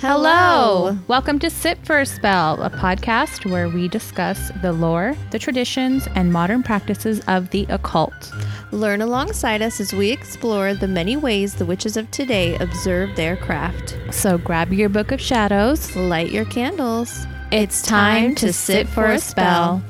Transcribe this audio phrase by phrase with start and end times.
[0.00, 0.96] Hello.
[1.08, 6.08] Welcome to Sit for a Spell, a podcast where we discuss the lore, the traditions,
[6.14, 8.32] and modern practices of the occult.
[8.72, 13.36] Learn alongside us as we explore the many ways the witches of today observe their
[13.36, 13.98] craft.
[14.10, 15.94] So grab your book of shadows.
[15.94, 17.26] Light your candles.
[17.52, 19.82] It's time to sit for a spell.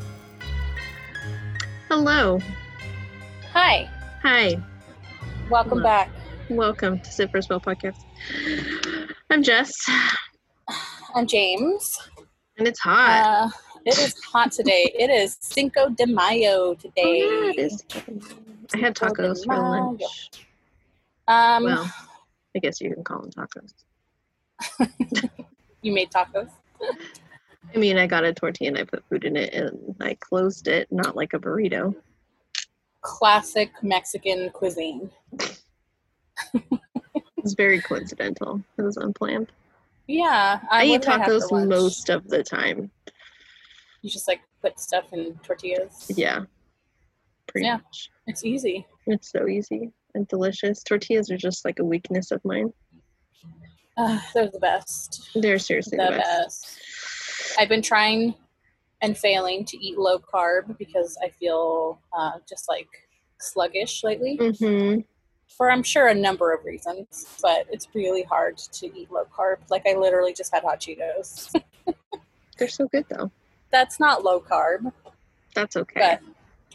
[1.89, 2.41] Hello.
[3.53, 3.89] Hi,
[4.23, 4.61] Hi.
[5.49, 5.83] welcome Hello.
[5.85, 6.11] back.
[6.49, 8.03] Welcome to Sit for a Spell podcast.
[9.33, 9.73] I'm Jess,
[11.15, 11.97] I'm James.
[12.59, 13.25] and it's hot.
[13.25, 13.49] Uh,
[13.87, 14.91] it is hot today.
[14.99, 17.03] It is Cinco de Mayo today.
[17.05, 17.85] Oh, yeah, it is.
[18.75, 20.03] I had tacos for lunch.
[21.29, 21.93] Um, Well,
[22.57, 23.73] I guess you can call them tacos.
[25.83, 26.51] you made tacos.
[27.73, 30.67] I mean, I got a tortilla and I put food in it and I closed
[30.67, 31.95] it, not like a burrito.
[33.03, 35.09] Classic Mexican cuisine.
[37.45, 38.63] It's very coincidental.
[38.79, 39.51] It was unplanned.
[40.07, 41.69] Yeah, I, what eat did have for tacos lunch?
[41.69, 42.91] most of the time.
[44.03, 46.11] You just like put stuff in tortillas.
[46.17, 46.45] Yeah.
[47.49, 47.77] Pretty Yeah.
[47.77, 48.11] much.
[48.27, 48.87] it's easy.
[49.07, 50.83] It's so easy and delicious.
[50.83, 52.73] Tortillas are just like a weakness of mine.
[53.97, 55.31] Uh, they're the best.
[55.35, 56.79] They're seriously The the best.
[56.79, 57.59] best.
[57.59, 58.35] I've been trying
[59.03, 62.89] and failing to eat low carb because I feel uh, just like
[63.41, 64.39] sluggish lately.
[64.39, 65.01] Mm-hmm.
[65.57, 69.57] For I'm sure a number of reasons, but it's really hard to eat low carb.
[69.71, 71.53] Like I literally just had hot Cheetos.
[72.59, 73.31] They're so good though.
[73.71, 74.93] That's not low carb,
[75.55, 76.01] That's okay.
[76.01, 76.21] but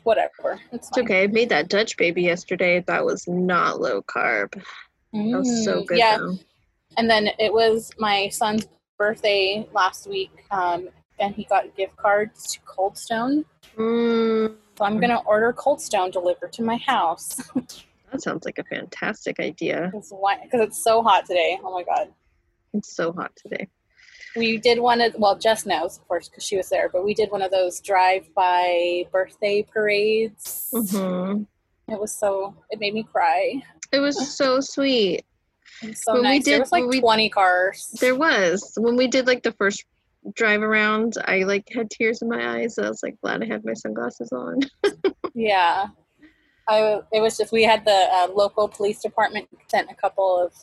[0.04, 0.60] whatever.
[0.72, 1.24] It's, It's okay.
[1.24, 2.80] I made that Dutch baby yesterday.
[2.88, 4.54] That was not low carb.
[4.54, 6.38] That was so Mm, good Yeah, though.
[6.98, 12.52] and then it was my son's birthday last week, um, and he got gift cards
[12.54, 13.46] to Cold Stone.
[13.78, 17.42] Mm, So I'm gonna order Cold Stone delivered to my house
[18.16, 19.90] that sounds like a fantastic idea.
[19.94, 20.12] because
[20.54, 21.58] it's so hot today.
[21.64, 22.10] Oh my god.
[22.74, 23.68] It's so hot today.
[24.36, 27.14] We did one of well, Jess knows of course because she was there, but we
[27.14, 30.68] did one of those drive-by birthday parades.
[30.74, 31.44] hmm
[31.88, 33.62] It was so it made me cry.
[33.92, 35.24] It was so sweet.
[35.84, 36.46] Was so When we nice.
[36.46, 37.96] there did- was like we- twenty cars.
[38.02, 39.86] There was when we did like the first
[40.34, 41.14] drive around.
[41.26, 42.78] I like had tears in my eyes.
[42.80, 44.60] I was like glad I had my sunglasses on.
[45.38, 45.88] Yeah,
[46.68, 47.02] I.
[47.12, 50.54] It was just we had the uh, local police department sent a couple of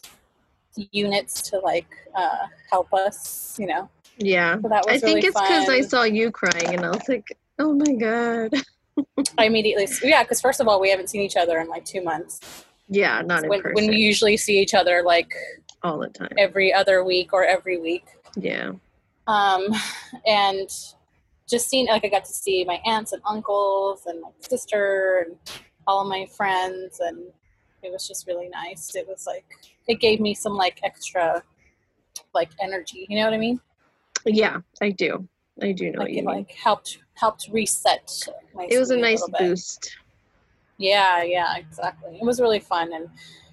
[0.90, 3.56] units to like uh, help us.
[3.58, 4.56] You know, Yeah.
[4.60, 7.08] so that was I think really it's because I saw you crying and I was
[7.08, 7.26] like,
[7.58, 8.54] oh my god.
[9.38, 12.02] I immediately yeah, because first of all, we haven't seen each other in like two
[12.02, 12.64] months.
[12.88, 15.32] Yeah, not in When, person when we usually see each other like
[15.82, 16.28] all the time.
[16.38, 18.04] every other week or every week.
[18.36, 18.72] Yeah.
[19.26, 19.66] um,
[20.26, 20.68] and
[21.48, 25.36] just seeing like I got to see my aunts and uncles and my sister and
[25.86, 27.18] all of my friends, and
[27.82, 28.94] it was just really nice.
[28.94, 29.44] It was like
[29.88, 31.42] it gave me some like extra
[32.34, 33.06] like energy.
[33.08, 33.60] You know what I mean?
[34.24, 35.28] Yeah, I do.
[35.60, 36.36] I do know like what you it mean.
[36.36, 38.28] like helped helped reset.
[38.54, 39.38] My it was a nice bit.
[39.38, 39.96] boost.
[40.78, 42.16] Yeah, yeah, exactly.
[42.16, 43.08] It was really fun, and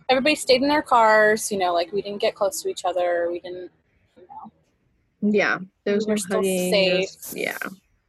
[0.10, 1.52] everybody stayed in their cars.
[1.52, 3.28] You know, like we didn't get close to each other.
[3.32, 3.72] We didn't,
[4.18, 5.32] you know.
[5.34, 6.72] Yeah, was We were no still hugging.
[6.72, 7.10] safe.
[7.36, 7.58] yeah,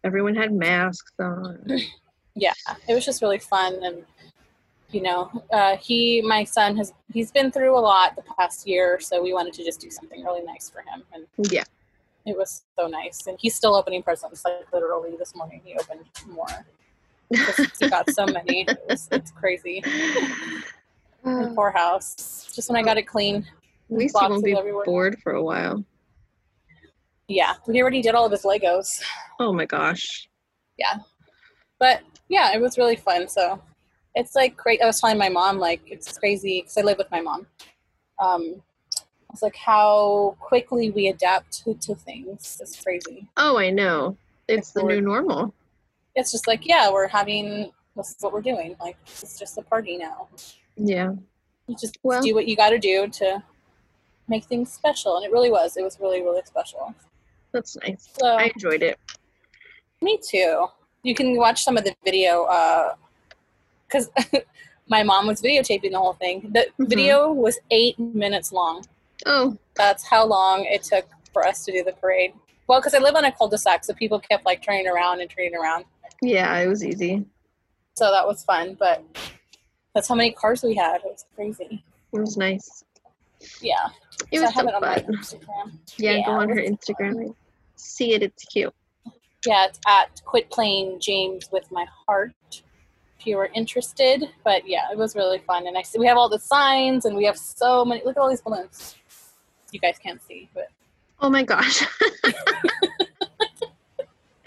[0.05, 1.65] everyone had masks on.
[2.41, 2.53] yeah
[2.89, 3.99] it was just really fun and
[4.91, 8.99] you know uh, he my son has he's been through a lot the past year
[8.99, 11.65] so we wanted to just do something really nice for him and yeah,
[12.27, 13.27] it was so nice.
[13.27, 16.67] And he's still opening presents like literally this morning he opened more.
[17.79, 19.81] He got so many it was, it's crazy.
[21.25, 22.51] The poor house.
[22.55, 23.37] Just when i got it clean
[23.91, 24.85] At least he won't be everywhere.
[24.85, 25.85] bored for a while.
[27.29, 29.01] yeah he already did all of his legos.
[29.39, 30.29] Oh my gosh.
[30.79, 30.97] Yeah,
[31.79, 33.61] but yeah it was really fun so
[34.15, 37.11] it's like great i was telling my mom like it's crazy because i live with
[37.11, 37.47] my mom
[38.19, 38.63] um
[39.33, 44.17] it's like how quickly we adapt to, to things it's crazy Oh, I know.
[44.49, 45.55] It's the new normal.
[46.17, 49.63] it's just like yeah we're having this is what we're doing like it's just a
[49.63, 50.29] party now
[50.77, 51.13] Yeah.
[51.69, 53.43] you just Well- do what you got to do to
[54.29, 56.95] make things special and it really was it was really really special
[57.53, 58.09] That's nice.
[58.21, 58.99] so I enjoyed it.
[60.03, 60.67] Me too.
[61.03, 62.47] You can watch some of the video
[63.87, 64.11] because
[64.89, 66.51] my mom was videotaping the whole thing.
[66.53, 66.89] The Mhm.
[66.89, 68.85] video was eight minutes long.
[69.27, 72.33] Oh, That's how long it took for us to do the parade.
[72.67, 75.55] Well, because I live on a cul-de-sac, so people kept like turning around and turning
[75.57, 75.85] around.
[76.23, 77.25] yeah, it was easy.
[77.95, 79.03] So that was fun, but
[79.95, 80.97] that's how many cars we had.
[80.97, 81.83] It was crazy.
[82.13, 82.85] It was nice.
[83.61, 83.89] Yeah.
[84.31, 85.05] It so was so it on my fun.
[85.17, 85.73] Instagram.
[85.97, 87.35] Yeah, Yeah, go on her Instagram fun.
[87.77, 88.23] see it.
[88.23, 88.75] It's cute.
[89.47, 92.33] Yeah, it's at Quit Playing James with My Heart.
[93.19, 96.17] If you were interested, but yeah, it was really fun, and I see we have
[96.17, 98.03] all the signs, and we have so many.
[98.05, 98.97] Look at all these balloons.
[99.73, 100.69] You guys can't see, but
[101.23, 101.85] Oh my gosh.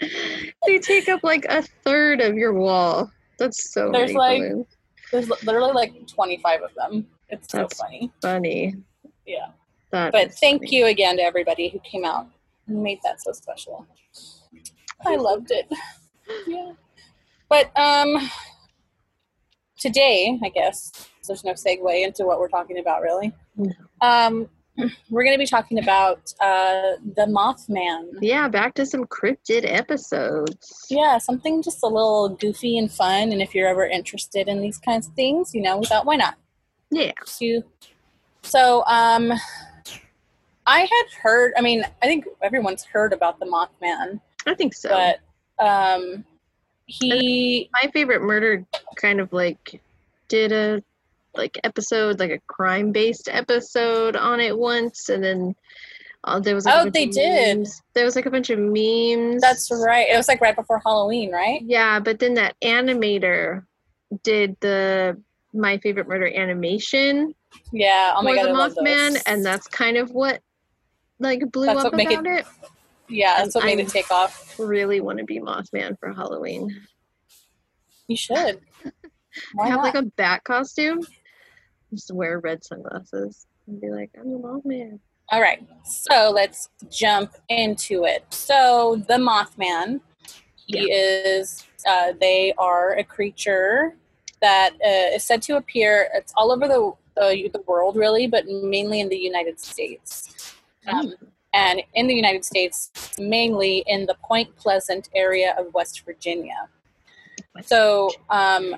[0.66, 3.10] they take up like a third of your wall.
[3.38, 4.66] That's so There's, like, balloons.
[5.12, 7.06] There's literally like 25 of them.
[7.28, 8.10] It's so funny.
[8.20, 8.74] Funny.
[9.26, 9.48] Yeah.
[9.90, 10.76] That But thank funny.
[10.76, 12.26] you again to everybody who came out
[12.66, 13.86] and made that so special.
[15.06, 15.66] I loved it.
[16.46, 16.72] Yeah.
[17.48, 18.30] But um
[19.78, 23.32] today, I guess, there's no segue into what we're talking about really.
[24.00, 24.48] Um
[25.08, 28.08] we're going to be talking about uh the Mothman.
[28.20, 30.86] Yeah, back to some cryptid episodes.
[30.90, 34.78] Yeah, something just a little goofy and fun and if you're ever interested in these
[34.78, 36.36] kinds of things, you know, without why not?
[36.90, 37.12] Yeah.
[37.38, 37.62] to
[38.42, 39.32] so um
[40.66, 44.88] i had heard i mean i think everyone's heard about the mothman I think so.
[44.90, 46.24] but um
[46.86, 48.64] he my favorite murder
[48.96, 49.80] kind of like
[50.28, 50.82] did a
[51.34, 55.54] like episode like a crime based episode on it once and then
[56.24, 57.58] uh, there was like Oh, they did.
[57.58, 57.82] memes.
[57.94, 59.42] there was like a bunch of memes.
[59.42, 60.06] That's right.
[60.10, 61.60] It was like right before halloween right?
[61.64, 63.64] Yeah but then that animator
[64.22, 65.20] did the
[65.52, 67.34] my favorite murder animation.
[67.72, 68.14] Yeah.
[68.16, 70.40] Oh my for god the mothman and that's kind of what
[71.18, 72.46] like blew That's up make it- about it,
[73.14, 76.68] yeah that's what made it take off really want to be mothman for halloween
[78.08, 78.60] you should
[79.54, 79.84] Why have not?
[79.84, 81.00] like a bat costume
[81.90, 84.98] just wear red sunglasses and be like i'm the mothman
[85.30, 88.24] All right, so let's jump into it.
[88.28, 90.00] So the Mothman,
[90.66, 91.64] he is.
[91.88, 93.96] Uh, they are a creature
[94.42, 96.10] that uh, is said to appear.
[96.12, 100.54] It's all over the the, the world, really, but mainly in the United States.
[100.86, 101.14] Um,
[101.54, 106.68] and in the United States, mainly in the Point Pleasant area of West Virginia.
[107.62, 108.76] So, um,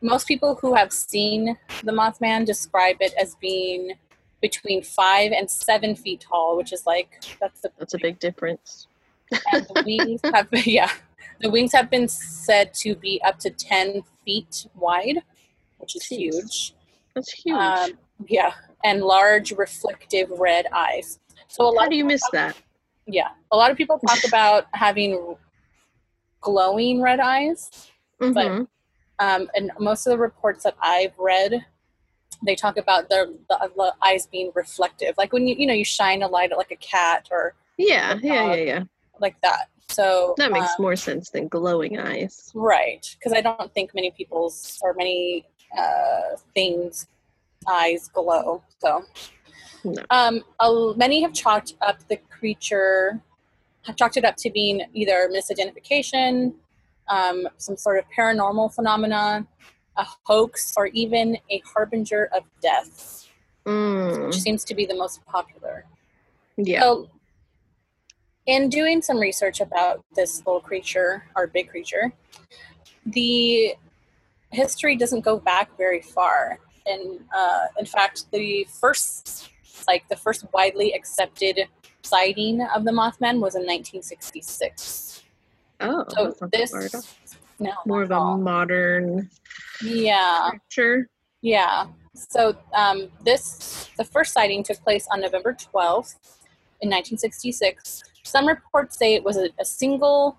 [0.00, 3.92] most people who have seen the Mothman describe it as being
[4.40, 8.86] between five and seven feet tall, which is like that's the that's a big difference
[9.52, 10.90] and the wings have yeah
[11.40, 15.22] the wings have been said to be up to ten feet wide,
[15.78, 16.08] which is Jeez.
[16.08, 16.74] huge.
[17.14, 17.90] that's huge Um,
[18.26, 18.52] yeah,
[18.84, 21.18] and large reflective red eyes.
[21.50, 21.82] So a lot.
[21.82, 22.56] how do you miss that
[23.06, 25.36] Yeah, a lot of people talk about having
[26.40, 27.90] glowing red eyes.
[28.20, 28.66] Mhm.
[29.18, 31.64] um, and most of the reports that I've read,
[32.44, 35.84] they talk about the, the, the eyes being reflective, like when you you know you
[35.84, 38.58] shine a light at like a cat or yeah yeah dog.
[38.58, 38.84] yeah yeah
[39.20, 39.68] like that.
[39.88, 44.12] So that makes um, more sense than glowing eyes right because I don't think many
[44.12, 45.44] people's or many
[45.76, 47.06] uh, things
[47.68, 48.62] eyes glow.
[48.78, 49.04] So
[49.84, 50.02] No.
[50.10, 53.20] um, a, many have chalked up the creature,
[53.82, 56.54] have chalked it up to being either misidentification,
[57.08, 59.46] um, some sort of paranormal phenomenon,
[59.96, 63.16] a hoax, or even a harbinger of death,
[63.66, 65.84] Mm, which seems to be the most popular.
[66.56, 67.08] yeah So,
[68.46, 72.12] in doing some research about this little creature, or big creature,
[73.04, 73.74] the
[74.50, 76.58] history doesn't go back very far.
[76.86, 79.50] And uh, in fact, the first,
[79.86, 81.60] like the first widely accepted
[82.02, 85.22] sighting of the Mothman was in 1966.
[85.80, 89.28] oh So that's not that this, no, more of a modern
[89.82, 90.50] yeah.
[90.52, 91.08] picture
[91.42, 91.86] Yeah.
[92.14, 96.16] So um, this the first sighting took place on November 12th
[96.80, 98.02] in 1966.
[98.24, 100.38] Some reports say it was a, a single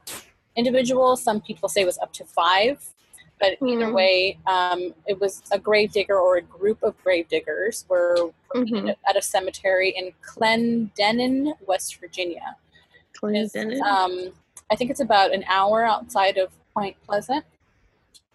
[0.55, 1.15] individual.
[1.15, 2.83] Some people say it was up to five.
[3.41, 3.93] But either Hmm.
[3.93, 8.95] way, um, it was a grave digger or a group of grave diggers were Mhm.
[9.09, 12.55] at a cemetery in Clendenin, West Virginia.
[13.19, 13.81] Clendenin?
[13.81, 14.31] um,
[14.69, 17.43] I think it's about an hour outside of Point Pleasant.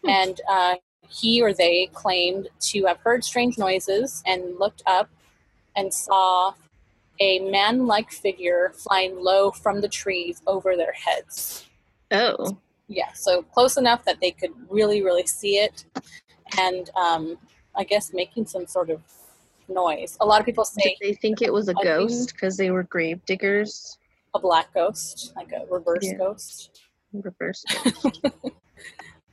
[0.02, 0.08] Hmm.
[0.10, 0.74] And uh,
[1.08, 5.08] he or they claimed to have heard strange noises and looked up
[5.76, 6.52] and saw
[7.20, 11.64] a man like figure flying low from the trees over their heads.
[12.10, 12.56] oh
[12.88, 15.84] Yeah, so close enough that they could really, really see it.
[16.58, 17.36] And um,
[17.74, 19.00] I guess making some sort of
[19.68, 20.16] noise.
[20.20, 22.84] A lot of people did say they think it was a ghost because they were
[22.84, 23.98] grave diggers
[24.34, 26.18] a black ghost, like a reverse Yeah.
[26.18, 26.82] ghost.
[27.12, 27.64] reverse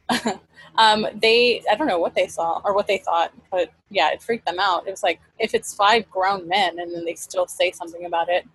[0.77, 4.21] um, they I don't know what they saw or what they thought, but yeah, it
[4.21, 4.87] freaked them out.
[4.87, 8.29] It was like if it's five grown men and then they still say something about
[8.29, 8.45] it,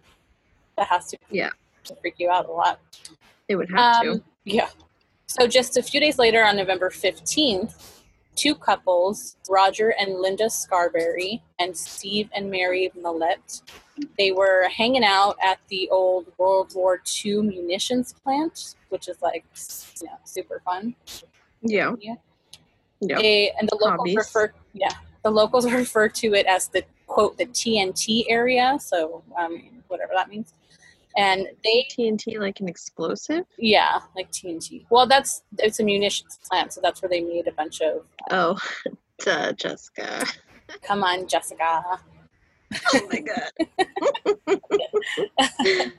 [0.76, 1.50] that has to Yeah.
[1.84, 2.80] to freak you out a lot.
[3.48, 4.68] it would have to Um, yeah.
[5.28, 8.02] So just a few days later, on November fifteenth,
[8.34, 13.60] two couples, Roger and Linda Scarberry, and Steve and Mary Mallette,
[14.18, 19.44] they were hanging out at the old World War II munitions plant, which is like
[20.00, 20.94] you know, super fun.
[21.62, 22.14] yeah Yeah.
[23.00, 24.16] yeah They, and the locals Hobbies.
[24.16, 24.92] refer yeah
[25.24, 30.30] the locals refer to it as the quote the TNT area, so um, whatever that
[30.30, 30.54] means.
[31.18, 33.44] And they, TNT like an explosive?
[33.58, 34.86] yeah, like TNT.
[34.88, 38.04] Well, that's it's a munitions plant, so that's where they made a bunch of.
[38.30, 38.56] Oh,
[39.18, 40.24] duh, Jessica.
[40.82, 41.98] Come on, Jessica.
[42.94, 43.50] Oh my god.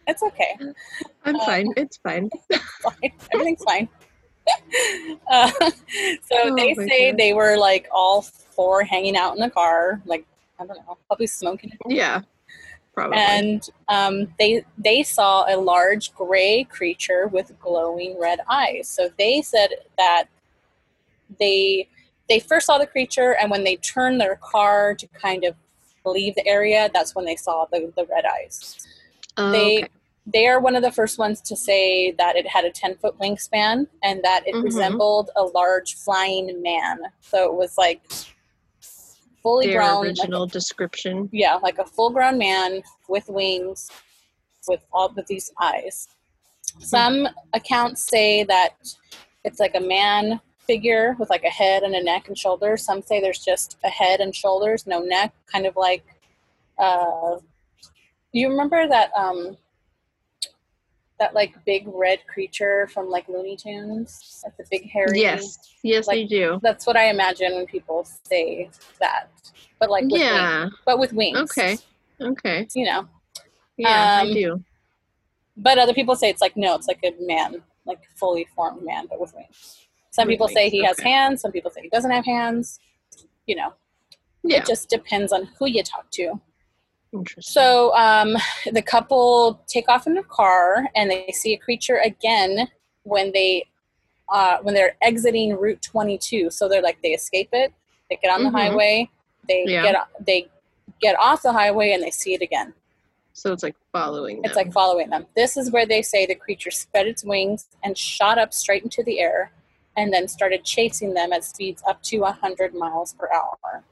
[0.07, 0.55] it's okay.
[1.25, 1.73] I'm Um, fine.
[1.75, 2.29] It's fine.
[2.81, 3.11] fine.
[3.33, 3.89] Everything's fine.
[5.29, 7.17] uh, so Oh they say gosh.
[7.17, 10.25] they were like all four hanging out in the car, like
[10.59, 11.71] I don't know, probably smoking.
[11.87, 12.21] Yeah.
[12.93, 13.17] Probably.
[13.17, 18.89] And um, they they saw a large gray creature with glowing red eyes.
[18.89, 20.25] So they said that
[21.39, 21.87] they
[22.27, 25.55] they first saw the creature, and when they turned their car to kind of
[26.05, 28.85] leave the area, that's when they saw the, the red eyes
[29.37, 29.87] Oh, they okay.
[30.25, 33.17] they are one of the first ones to say that it had a 10 foot
[33.19, 34.63] wingspan and that it Mhm.
[34.63, 38.01] resembled a large flying man so it was like
[39.41, 41.29] fully Their grown like original description.
[41.31, 43.89] yeah like a full grown man with wings
[44.67, 46.07] with all of these eyes
[46.79, 48.75] some accounts say that
[49.43, 53.01] it's like a man figure with like a head and a neck and shoulders some
[53.01, 56.03] say there's just a head and shoulders no neck kind of like
[56.77, 57.37] uh
[58.31, 59.57] you remember that um
[61.19, 65.57] that like big red creature from like looney tunes like the big hairy Yes.
[65.83, 66.59] Yes, like- they do.
[66.63, 69.27] that's what i imagine when people say that
[69.79, 70.69] but like with wings, Yeah.
[70.85, 71.77] but with wings Okay.
[72.21, 72.67] Okay.
[72.73, 73.07] you know
[73.77, 74.63] Yeah, Um, I do.
[75.57, 79.07] but other people say it's like no it's like a man like fully formed man
[79.09, 81.89] but with wings some With people say wings, he has hands some people say he
[81.89, 82.79] doesn't have hands
[83.45, 83.73] you know
[84.43, 84.59] Yeah.
[84.59, 86.39] it just depends on who you talk to.
[87.39, 88.35] So um,
[88.71, 92.67] the couple take off in their car and they see a creature again
[93.03, 93.65] when they
[94.31, 97.73] uh, when they're exiting route 22 so they're like they escape it
[98.09, 98.53] they get on the Mhm.
[98.59, 99.09] highway
[99.47, 99.81] they Yeah.
[99.83, 100.47] get they
[101.01, 102.73] get off the highway and they see it again
[103.33, 105.25] So it's like following It's like following them.
[105.35, 109.01] This is where they say the creature spread its wings and shot up straight into
[109.03, 109.51] the air
[109.95, 113.83] and then started chasing them at speeds up to 100 miles per hour.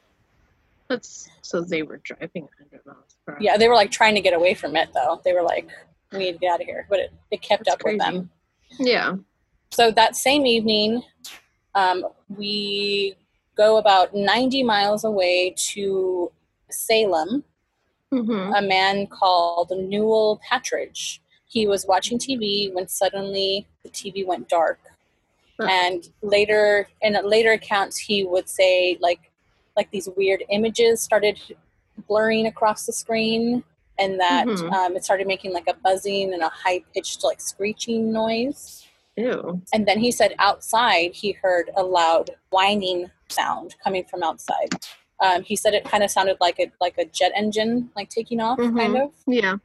[0.90, 3.38] That's so they were driving 100 miles per hour.
[3.42, 5.22] Yeah, they were like trying to get away from it though.
[5.24, 5.68] They were like,
[6.12, 6.86] we need to get out of here.
[6.90, 8.30] But it, it kept That's up with them.
[8.80, 9.16] Yeah.
[9.72, 11.04] So that same evening,
[11.76, 13.16] um, we
[13.56, 16.32] go about 90 miles away to
[16.70, 17.44] Salem,
[18.14, 18.54] Mm-hmm.
[18.54, 21.22] a man called Newell Partridge.
[21.46, 24.80] He was watching TV when suddenly the TV went dark.
[25.60, 25.68] Huh.
[25.70, 29.27] And later, in later accounts, he would say like,
[29.78, 31.40] like these weird images started
[32.08, 33.64] blurring across the screen,
[33.98, 34.72] and that Mhm.
[34.74, 38.86] um, it started making like a buzzing and a high pitched like screeching noise.
[39.16, 39.62] Ew.
[39.74, 44.70] And then he said outside he heard a loud whining sound coming from outside.
[45.20, 48.40] Um, he said it kind of sounded like a like a jet engine like taking
[48.42, 49.06] off, kind Mhm.
[49.06, 49.12] of.
[49.26, 49.56] Yeah.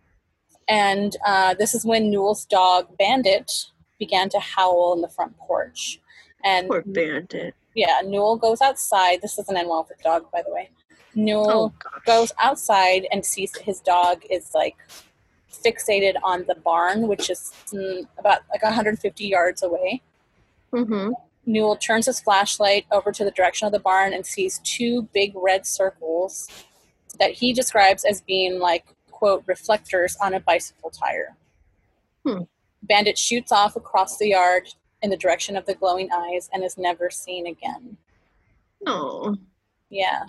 [0.69, 3.67] And uh, this is when Newell's dog Bandit
[3.99, 6.01] began to howl in the front porch.
[6.45, 7.55] And Poor bandit.
[7.75, 9.21] Yeah, Newell goes outside.
[9.23, 10.71] This doesn't end well for the dog, by the way.
[11.15, 14.77] Newell Oh goes outside and sees his dog is like
[15.53, 20.03] fixated on the barn, which is mm, about like 150 yards away.
[20.73, 21.13] Mm-hmm.
[21.45, 25.33] Newell turns his flashlight over to the direction of the barn and sees two big
[25.35, 26.49] red circles
[27.19, 31.37] that he describes as being like, quote, reflectors on a bicycle tire.
[32.25, 32.43] Hmm.
[32.85, 34.69] Bandit shoots off across the yard
[35.03, 37.97] in the direction of the glowing eyes and is never seen again.
[38.87, 39.37] Oh.
[39.91, 40.25] Yeah.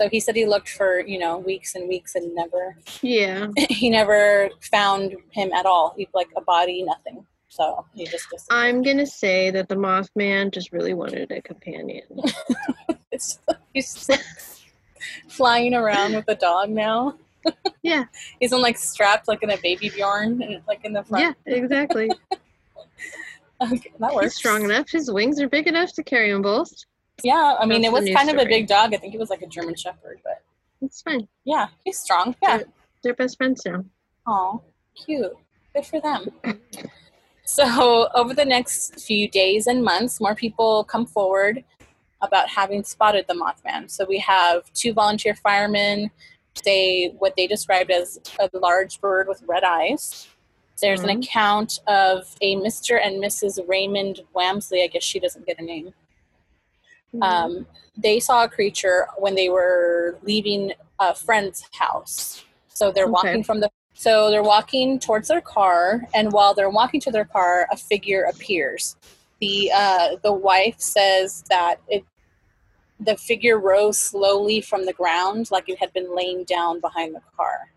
[0.00, 3.48] So he said he looked for, you know, weeks and weeks and never, Yeah.
[3.68, 5.94] he never found him at all.
[5.96, 7.26] He like a body, nothing.
[7.48, 12.04] So he just, I'm gonna say that the Mothman just really wanted a companion.
[13.10, 13.40] It's,
[13.72, 14.20] he's like,
[15.28, 17.14] flying around with a dog now.
[17.82, 18.04] Yeah.
[18.38, 21.34] He's in like strapped like in a baby Bjorn and like in the front.
[21.46, 22.10] yeah, exactly.
[23.60, 24.88] Okay, that He's strong enough.
[24.90, 26.70] His wings are big enough to carry them both.
[27.22, 28.94] Yeah, I mean That's it was kind of a big dog.
[28.94, 30.42] I think it was like a German Shepherd, but
[30.80, 31.26] It's fine.
[31.44, 32.36] yeah, he's strong.
[32.42, 32.60] Yeah.
[33.02, 33.84] They're best friends now.
[34.26, 34.62] Oh,
[34.94, 35.32] cute.
[35.74, 36.28] Good for them.
[37.44, 41.64] So, over the next few days and months, more people come forward
[42.20, 43.90] about having spotted the Mothman.
[43.90, 46.10] So, we have two volunteer firemen
[46.62, 50.28] say what they described as a large bird with red eyes.
[50.80, 51.24] There's an Mhm.
[51.24, 53.00] account of a Mr.
[53.04, 53.58] and Mrs.
[53.66, 54.84] Raymond Wamsley.
[54.84, 55.92] I guess she doesn't get a name.
[57.22, 57.66] Um,
[57.96, 62.44] they saw a creature when they were leaving a friend's house.
[62.68, 63.12] So they're Okay.
[63.12, 67.24] walking from the so they're walking towards their car, and while they're walking to their
[67.24, 68.94] car, a figure appears.
[69.40, 72.04] The uh, the wife says that it
[73.00, 77.22] the figure rose slowly from the ground like it had been laying down behind the
[77.36, 77.72] car.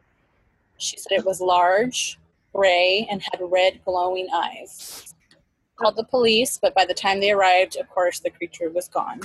[0.77, 2.19] She said it was large,
[2.53, 5.13] gray, and had red glowing eyes.
[5.77, 9.19] Called the police, but by the time they arrived, of course, the creature was gone.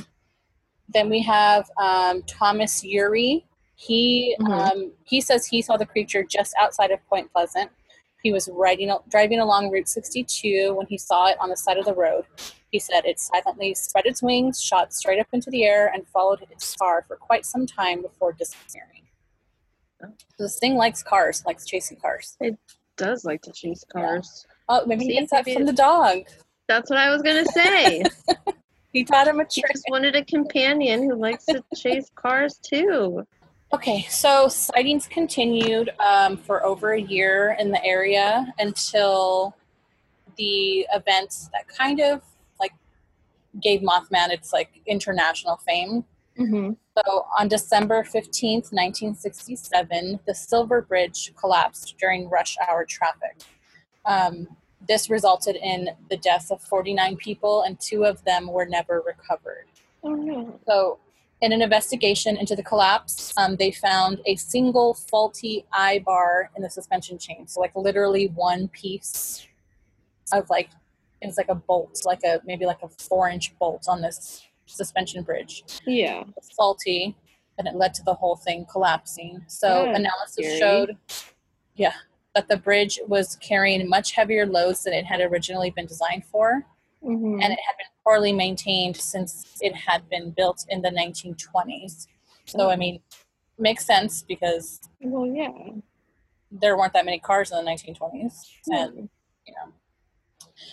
[0.89, 3.45] Then we have um, Thomas Ury.
[3.75, 4.73] He Mhm.
[4.73, 7.71] um, he says he saw the creature just outside of Point Pleasant.
[8.23, 11.85] He was riding driving along Route 62 when he saw it on the side of
[11.85, 12.25] the road.
[12.71, 16.43] He said it silently spread its wings, shot straight up into the air, and followed
[16.51, 19.03] its car for quite some time before disappearing.
[20.39, 22.37] This thing likes cars, likes chasing cars.
[22.97, 24.47] Does like to chase cars.
[24.69, 26.23] Oh, maybe he See, gets that from the dog.
[26.69, 28.03] That's what I was gonna say.
[28.97, 29.73] He taught him a he trick.
[29.75, 33.27] just wanted a companion who likes to chase cars too.
[33.75, 39.55] Okay, so sightings continued um, for over a year in the area until
[40.39, 42.23] the events that kind of
[42.59, 42.73] like
[43.61, 46.03] gave Mothman its like international fame.
[46.39, 46.73] Mm-hmm.
[46.99, 53.43] So on December 15th, 1967, the Silver Bridge collapsed during rush hour traffic.
[54.05, 54.49] Um,
[54.87, 59.67] this resulted in the deaths of 49 people, and two of them were never recovered.
[60.05, 60.61] Oh no.
[60.67, 60.99] So,
[61.43, 66.63] in an investigation into the collapse, um, they found a single faulty eye bar in
[66.63, 67.47] the suspension chain.
[67.47, 69.47] So, like literally one piece
[70.33, 70.71] of like
[71.21, 74.46] it was like a bolt, like a maybe like a four inch bolt on this
[74.67, 75.65] suspension bridge.
[75.87, 76.25] Yeah.
[76.57, 77.17] Faulty,
[77.59, 79.45] and it led to the whole thing collapsing.
[79.47, 80.59] So, That's analysis scary.
[80.59, 80.97] showed,
[81.75, 81.95] yeah,
[82.35, 86.67] that the bridge was carrying much heavier loads than it had originally been designed for
[87.05, 87.41] Mm-hmm.
[87.41, 92.09] and it had been poorly maintained since it had been built in the 1920s.
[92.47, 93.01] So, I mean,
[93.59, 95.53] makes sense because well, yeah.
[96.51, 98.33] there weren't that many cars in the 1920s,
[98.69, 99.09] and.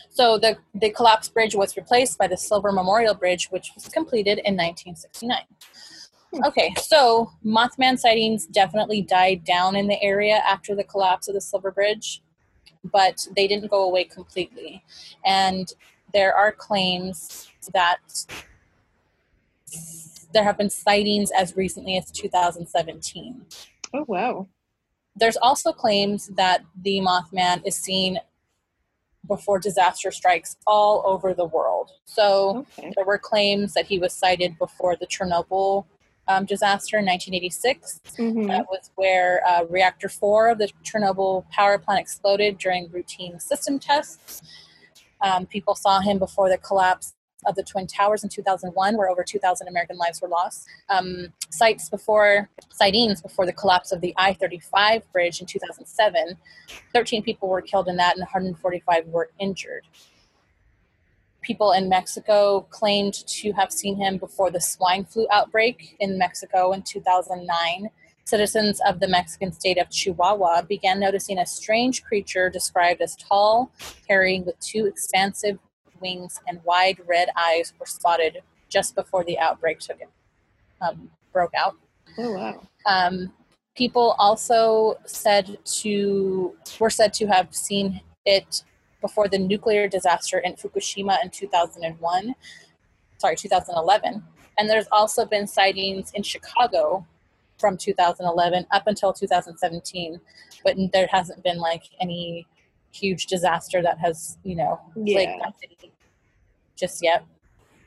[0.10, 4.40] So the the collapsed bridge was replaced by the Silver Memorial Bridge, which was completed
[4.40, 5.40] in 1969.
[6.34, 6.44] Hmm.
[6.46, 11.42] Okay, so Mothman sightings definitely died down in the area after the collapse of the
[11.42, 12.22] Silver Bridge,
[12.84, 14.84] but they didn't go away completely.
[15.25, 15.72] And
[16.13, 18.26] there are claims that
[20.34, 23.46] there have been sightings as recently as 2017.
[23.93, 24.48] Oh wow.
[25.15, 28.19] There's also claims that the Mothman is seen
[29.27, 31.91] before disaster strikes all over the world.
[32.05, 32.91] So Okay.
[32.95, 35.86] there were claims that he was sighted before the Chernobyl
[36.27, 38.01] um, disaster in 1986.
[38.17, 38.47] Mm-hmm.
[38.47, 43.79] That was where uh, reactor four of the Chernobyl power plant exploded during routine system
[43.79, 44.41] tests.
[45.21, 47.12] Um, people saw him before the collapse
[47.45, 50.67] of the Twin Towers in 2001, where over 2,000 American lives were lost.
[50.89, 56.38] Um, sites before sightings before the collapse of the I-35 bridge in 2007,
[56.93, 59.86] 13 people were killed in that, and 145 were injured.
[61.41, 66.71] People in Mexico claimed to have seen him before the swine flu outbreak in Mexico
[66.71, 67.89] in 2009.
[68.25, 73.69] Citizens of the Mexican state of Chihuahua began noticing a strange creature described as tall,
[74.08, 75.60] hairy, with two expansive
[76.04, 78.34] wings and wide red eyes were spotted
[78.70, 80.10] just before the outbreak took it,
[80.82, 81.76] um, broke out.
[82.18, 82.56] Oh wow.
[82.86, 83.16] Um,
[83.76, 85.46] people also said
[85.82, 88.63] to were said to have seen it
[89.02, 92.36] before the nuclear disaster in Fukushima in 2001,
[93.18, 94.24] sorry, 2011.
[94.58, 97.06] And there's also been sightings in Chicago
[97.58, 100.20] from 2011 up until 2017,
[100.63, 102.48] but there hasn't been like any
[102.92, 105.39] huge disaster that has, you know, plagued Yeah.
[105.44, 105.76] that city
[106.75, 107.25] just yet.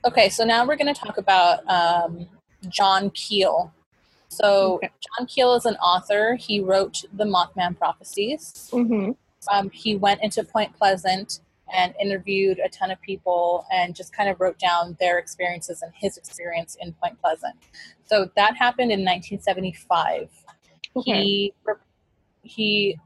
[0.05, 2.27] Okay, so now we're going to talk about um,
[2.68, 3.72] John Keel.
[4.29, 4.90] So Okay.
[5.18, 6.35] John Keel is an author.
[6.37, 8.68] He wrote the Mothman Prophecies.
[8.72, 9.12] Mm-hmm.
[9.53, 11.40] Um, he went into Point Pleasant
[11.72, 15.92] and interviewed a ton of people and just kind of wrote down their experiences and
[15.94, 17.55] his experience in Point Pleasant.
[18.05, 20.29] So that happened in 1975.
[20.96, 21.22] Okay.
[21.22, 21.55] He
[22.42, 22.99] he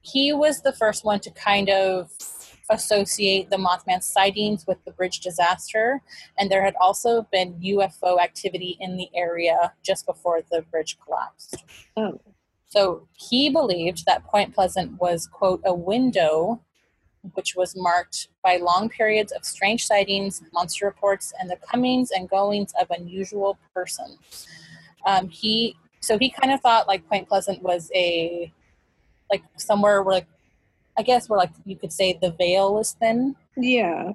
[0.00, 2.10] he was the first one to kind of
[2.70, 6.02] associate the Mothman sightings with the bridge disaster,
[6.38, 11.64] and there had also been UFO activity in the area just before the bridge collapsed.
[11.96, 12.20] Oh.
[12.66, 16.60] So he believed that Point Pleasant was, quote, a window
[17.34, 22.28] which was marked by long periods of strange sightings, monster reports, and the comings and
[22.28, 24.46] goings of unusual persons.
[25.06, 28.52] Um, he so he kind of thought like Point Pleasant was a
[29.30, 30.26] like somewhere where like
[30.98, 34.12] I guess where like you could say the veil is thin, Yeah.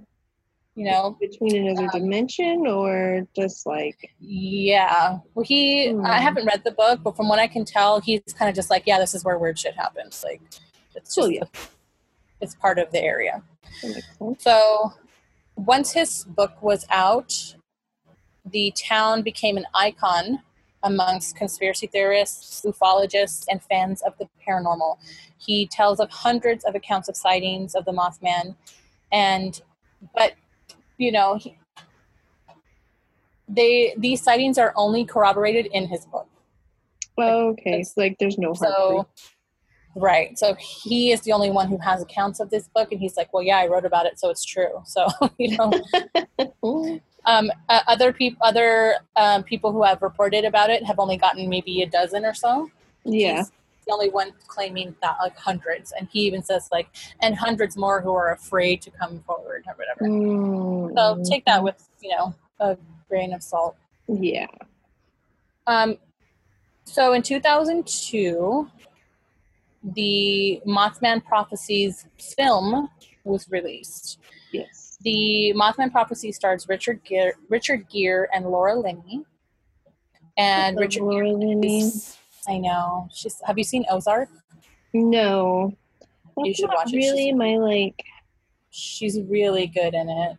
[0.76, 1.18] you know.
[1.20, 5.20] Between another Um, dimension or just like Yeah.
[5.34, 6.06] Well, he, Hmm.
[6.06, 8.70] I haven't read the book, but from what I can tell, he's kind of just
[8.70, 10.24] like, yeah, this is where weird shit happens.
[10.24, 10.42] Like,
[10.96, 11.62] it's Oh, just, yeah.
[12.42, 13.42] it's part of the area.
[13.82, 14.44] that makes sense.
[14.44, 14.94] So
[15.56, 17.56] once his book was out,
[18.46, 20.44] the town became an icon
[20.84, 24.98] amongst conspiracy theorists, ufologists, and fans of the paranormal.
[25.38, 28.56] He tells of hundreds of accounts of sightings of the Mothman,
[29.12, 29.60] and
[30.16, 30.34] but
[30.98, 31.58] you know he,
[33.48, 36.28] they these sightings are only corroborated in his book.
[37.18, 37.84] Oh, okay.
[37.84, 39.08] so, like there's no So,
[39.96, 40.38] right.
[40.38, 43.34] So he is the only one who has accounts of this book, and he's like,
[43.34, 47.02] "Well, yeah, I wrote about it, so it's true." So you know.
[47.26, 51.50] um, uh, other people, other um, people who have reported about it have only gotten
[51.50, 52.70] maybe a dozen or so.
[53.06, 53.38] yeah.
[53.38, 53.52] He's
[53.88, 56.88] the only one claiming that like hundreds, and he even says like,
[57.20, 60.06] and hundreds more who are afraid to come forward or whatever.
[60.10, 62.78] Mm, So take that with you know a
[63.10, 63.76] grain of salt.
[64.08, 64.48] Yeah.
[65.68, 65.98] Um,
[66.86, 68.70] so in 2002,
[69.96, 72.90] the Mothman Prophecies film
[73.24, 74.20] was released.
[74.52, 74.83] Yes.
[75.04, 79.24] The Mothman Prophecy stars Richard Gere, Richard Gere and Laura Linney.
[80.38, 81.92] And Richard Laura Linney.
[82.48, 83.08] I know.
[83.14, 83.40] She's.
[83.46, 84.30] Have you seen Ozark?
[84.94, 85.74] No.
[86.36, 86.98] That's You should watch it.
[86.98, 88.04] Really, She's- my like
[88.72, 90.38] She's really good in it.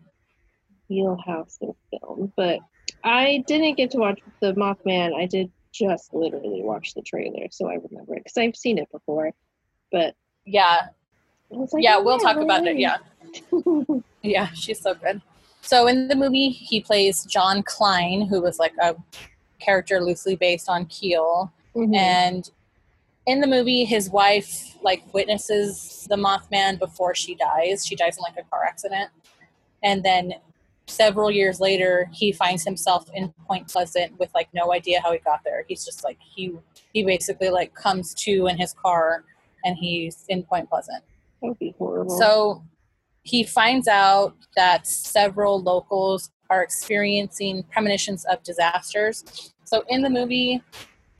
[0.88, 2.58] wheelhouse of film, but
[3.04, 5.14] I didn't get to watch the Mothman.
[5.14, 8.90] I did just literally watch the trailer, so I remember it because I've seen it
[8.90, 9.30] before.
[9.92, 10.88] But Yeah,
[11.50, 11.96] like, yeah.
[11.98, 12.76] oh, We'll talk about it.
[12.78, 12.96] Yeah.
[14.24, 15.20] Yeah, she's so good.
[15.60, 18.96] So in the movie, he plays John Klein, who was like a
[19.60, 21.52] character loosely based on Keel.
[21.74, 21.94] Mhm.
[21.94, 22.50] And
[23.26, 27.86] in the movie, his wife like witnesses the Mothman before she dies.
[27.86, 29.10] She dies in like a car accident,
[29.82, 30.34] and then
[30.86, 35.18] several years later, he finds himself in Point Pleasant with like no idea how he
[35.18, 35.64] got there.
[35.68, 36.52] He's just like he
[36.92, 39.24] he basically like comes to in his car,
[39.64, 41.02] and he's in Point Pleasant.
[41.40, 42.16] that would be horrible.
[42.18, 42.62] So
[43.24, 49.52] he finds out that several locals are experiencing premonitions of disasters.
[49.64, 50.62] So in the movie,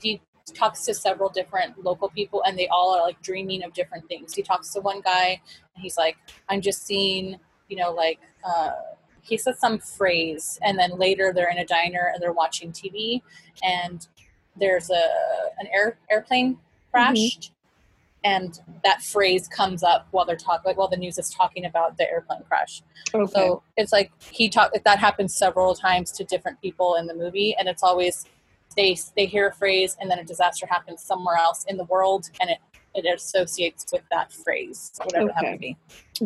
[0.01, 0.21] he
[0.53, 4.33] talks to several different local people, and they all are like dreaming of different things.
[4.33, 5.41] He talks to one guy,
[5.75, 6.15] and he's like,
[6.47, 7.37] "I'm just seeing,
[7.67, 8.71] you know, like." Uh,
[9.21, 13.23] he says some phrase, and then later they're in a diner and they're watching TV,
[13.63, 14.07] and
[14.55, 15.03] there's a
[15.57, 16.59] an air airplane
[16.91, 17.51] crashed,
[18.25, 21.95] and that phrase comes up while they're talking, like while the news is talking about
[21.97, 22.81] the airplane crash.
[23.13, 23.31] okay.
[23.31, 27.55] So it's like he talked that happens several times to different people in the movie,
[27.57, 28.25] and it's always
[28.75, 32.29] they they hear a phrase and then a disaster happens somewhere else in the world,
[32.41, 32.57] and it
[32.95, 35.33] it associates with that phrase, whatever Okay.
[35.35, 35.77] happened to be.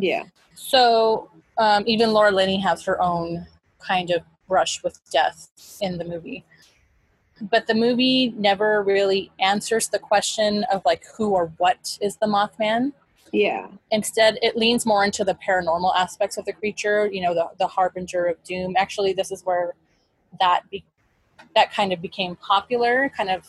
[0.08, 0.24] yeah.
[0.56, 3.46] So um, even Laura Linney has her own
[3.80, 5.50] kind of brush with death
[5.82, 6.46] in the movie.
[7.42, 12.26] But the movie never really answers the question of like who or what is the
[12.28, 12.94] Mothman.
[13.32, 13.68] Yeah.
[13.92, 17.68] Instead, it leans more into the paranormal aspects of the creature, you know, the, the
[17.68, 18.76] harbinger of doom.
[18.78, 19.74] Actually, this is where
[20.40, 20.84] that be,
[21.56, 23.48] that kind of became popular, kind of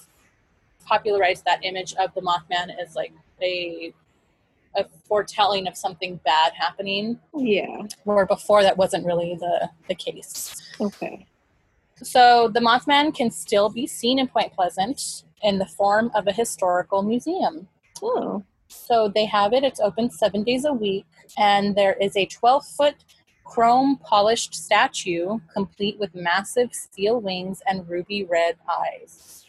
[0.85, 3.93] popularized that image of the Mothman as like a
[4.77, 7.83] a foretelling of something bad happening, Yeah.
[8.05, 10.63] where before that wasn't really the, the case.
[10.81, 11.27] Okay.
[12.03, 16.33] So the Mothman can still be seen in Point Pleasant in the form of a
[16.33, 17.69] historical museum.
[18.03, 18.43] Oh.
[18.69, 19.65] So they have it.
[19.65, 22.95] It's open seven days a week, and there is a 12 foot
[23.45, 29.47] chrome polished statue complete with massive steel wings and ruby red eyes.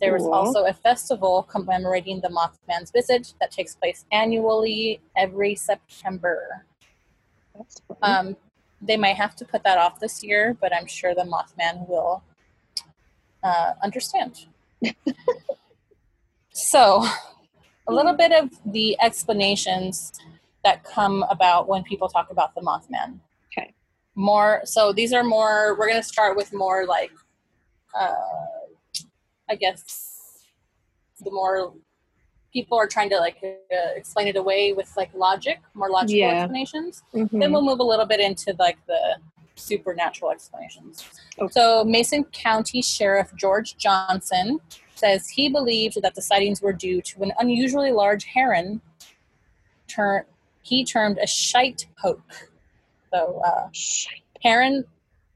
[0.00, 0.32] There is Cool.
[0.32, 6.64] also a festival commemorating the Mothman's visit that takes place annually every September.
[8.02, 8.36] Um,
[8.80, 12.22] they might have to put that off this year, but I'm sure the Mothman will
[13.42, 14.46] uh, understand.
[16.52, 17.04] so,
[17.86, 20.12] a little bit of the explanations
[20.64, 23.18] that come about when people talk about the Mothman.
[23.52, 23.72] Okay.
[24.14, 27.10] More, so these are more, we're going to start with more like,
[27.98, 28.14] uh,
[29.48, 30.44] I guess,
[31.20, 31.72] the more
[32.52, 36.40] people are trying to like uh, explain it away with like logic, more logical Yeah.
[36.42, 37.52] explanations then Mhm.
[37.52, 39.16] we'll move a little bit into like the
[39.56, 41.04] supernatural explanations.
[41.38, 41.52] Okay.
[41.52, 44.58] So Mason County Sheriff George Johnson
[44.94, 48.80] says he believed that the sightings were due to an unusually large heron
[49.88, 50.26] ter-
[50.62, 52.50] he termed a shite poke.
[53.12, 54.22] So uh, Shite.
[54.42, 54.84] heron,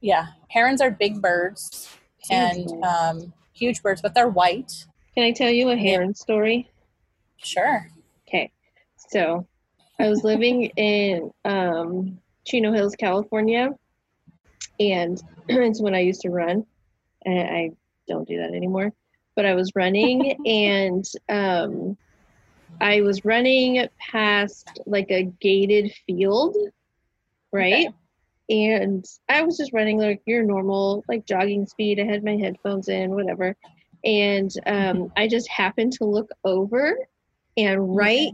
[0.01, 1.89] yeah, herons are big birds
[2.31, 4.87] and um, huge birds, but they're white.
[5.15, 6.71] Can I tell you a heron story?
[7.45, 7.89] Sure.
[8.27, 8.51] Okay.
[8.97, 9.47] So
[9.99, 13.71] I was living in um, Chino Hills, California,
[14.81, 16.67] and it's when I used to run.
[17.25, 17.71] And I
[18.09, 18.93] don't do that anymore.
[19.35, 21.97] But I was running, and um,
[22.81, 26.57] I was running past like a gated field,
[27.53, 27.89] right?
[27.89, 28.75] Okay.
[28.77, 31.99] and I was just running like your normal like jogging speed.
[32.01, 33.57] I had my headphones in, whatever,
[34.05, 36.97] and um, I just happened to look over,
[37.57, 38.33] and right,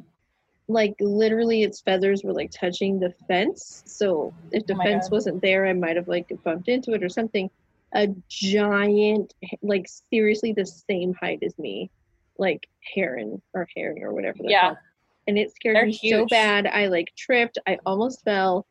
[0.68, 3.82] like literally, its feathers were like touching the fence.
[3.86, 5.12] So if the Oh fence God.
[5.12, 7.50] wasn't there, I might have like bumped into it or something.
[7.92, 11.90] A giant, like seriously, the same height as me,
[12.38, 14.38] like heron or herring or whatever.
[14.42, 14.60] Yeah.
[14.60, 14.76] called.
[15.26, 16.66] And it scared They're me so bad.
[16.66, 17.58] I like tripped.
[17.66, 18.66] I almost fell.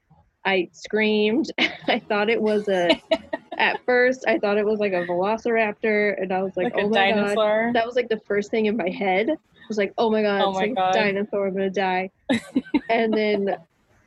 [0.45, 1.51] I screamed.
[1.87, 3.01] I thought it was a.
[3.57, 6.87] at first, I thought it was like a velociraptor, and I was like, Like, "Oh
[6.87, 9.37] a my god!" That was like the first thing in my head.
[9.69, 10.89] Was like, "Oh my god, Oh it's like God.
[10.95, 11.47] a dinosaur!
[11.47, 12.09] I'm gonna die."
[12.89, 13.55] and then,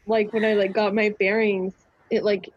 [0.07, 1.73] like when I like got my bearings,
[2.11, 2.51] it like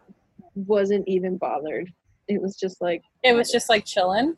[0.56, 1.92] wasn't even bothered.
[2.28, 4.36] It was just like, it was just like chilling.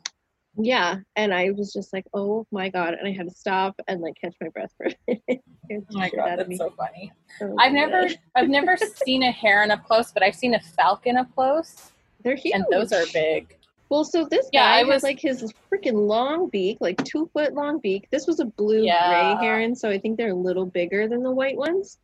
[0.56, 4.00] yeah, and I was just like, "Oh my god!" And I had to stop and
[4.02, 5.42] like catch my breath for a minute.
[5.70, 7.12] Oh my god, that's so funny.
[7.42, 10.60] Oh, I've my never I've never seen a heron up close, but I've seen a
[10.60, 12.54] falcon up close, They're huge.
[12.54, 13.54] and those are big.
[13.90, 17.30] Well, so this Yeah, guy I had was- like his freaking long beak, like two
[17.32, 18.08] foot long beak.
[18.10, 19.34] This was a blue Yeah.
[19.36, 21.98] gray heron, so I think they're a little bigger than the white ones.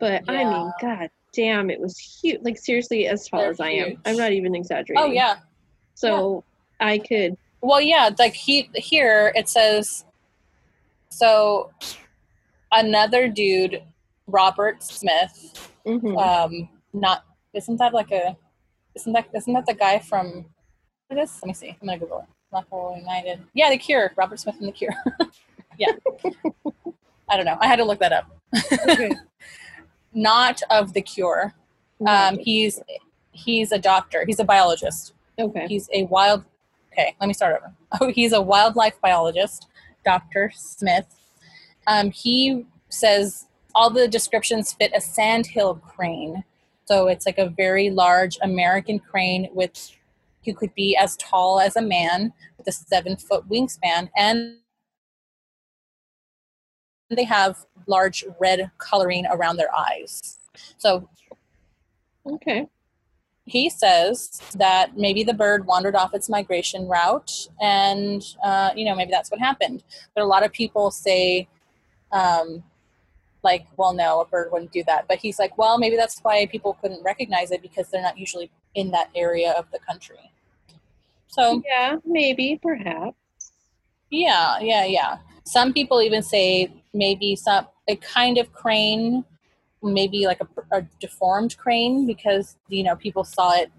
[0.00, 2.40] But I mean, god damn, it was huge.
[2.42, 4.00] Like seriously, as tall They're as I am.
[4.04, 5.02] I'm not even exaggerating.
[5.04, 5.36] Oh yeah.
[5.94, 6.44] So
[6.80, 7.36] I could.
[7.60, 10.04] Well, yeah, like he here it says
[11.10, 11.70] so
[12.72, 13.82] another dude,
[14.26, 16.16] Robert Smith, mhm.
[16.18, 18.36] um not isn't that like a
[18.94, 20.46] isn't that isn't that the guy from
[21.12, 21.76] what is let me see.
[21.80, 22.26] I'm gonna Google it.
[22.50, 23.40] Buffalo United.
[23.54, 24.12] Yeah, the cure.
[24.16, 24.92] Robert Smith and the cure.
[25.78, 25.92] yeah.
[27.28, 27.56] I don't know.
[27.60, 28.30] I had to look that up.
[28.88, 29.12] Okay.
[30.14, 31.54] Not of the cure.
[32.06, 32.80] Um, he's
[33.32, 34.24] he's a doctor.
[34.26, 35.14] He's a biologist.
[35.38, 35.66] okay.
[35.66, 36.44] He's a wild.
[36.92, 37.72] Okay, let me start over.
[38.00, 39.68] Oh, he's a wildlife biologist,
[40.02, 40.50] Dr.
[40.54, 41.04] Smith.
[41.86, 46.42] Um, he says all the descriptions fit a sandhill crane.
[46.86, 49.92] So it's like a very large American crane with
[50.44, 54.56] who could be as tall as a man with a seven foot wingspan and
[57.10, 60.38] they have large red coloring around their eyes.
[60.78, 61.08] So
[62.26, 62.68] Okay.
[63.46, 68.94] he says that maybe the bird wandered off its migration route and uh, you know
[68.94, 69.82] maybe that's what happened
[70.14, 71.48] but a lot of people say
[72.12, 72.62] um,
[73.42, 76.46] like well no a bird wouldn't do that but he's like well maybe that's why
[76.46, 80.30] people couldn't recognize it because they're not usually in that area of the country
[81.28, 83.16] so Yeah, maybe, perhaps.
[84.10, 89.24] yeah yeah yeah some people even say maybe some a kind of crane
[89.82, 93.70] maybe like a, a deformed crane because you know people saw it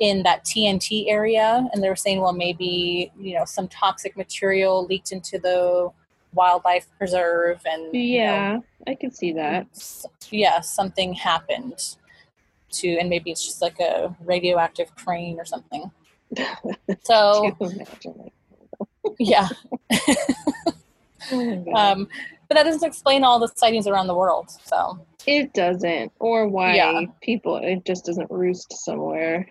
[0.00, 4.84] in that TNT area and they were saying well maybe you know some toxic material
[4.86, 5.90] leaked into the
[6.34, 9.66] wildlife preserve and you know, Yeah, I could see that.
[10.30, 11.96] yeah something happened
[12.72, 15.90] to and maybe it's just like a radioactive crane or something
[17.02, 19.48] so Can you imagine, like, yeah
[21.32, 22.08] oh um,
[22.48, 26.74] but that doesn't explain all the sightings around the world so it doesn't, or why
[26.74, 27.02] Yeah.
[27.22, 29.46] people it just doesn't roost somewhere.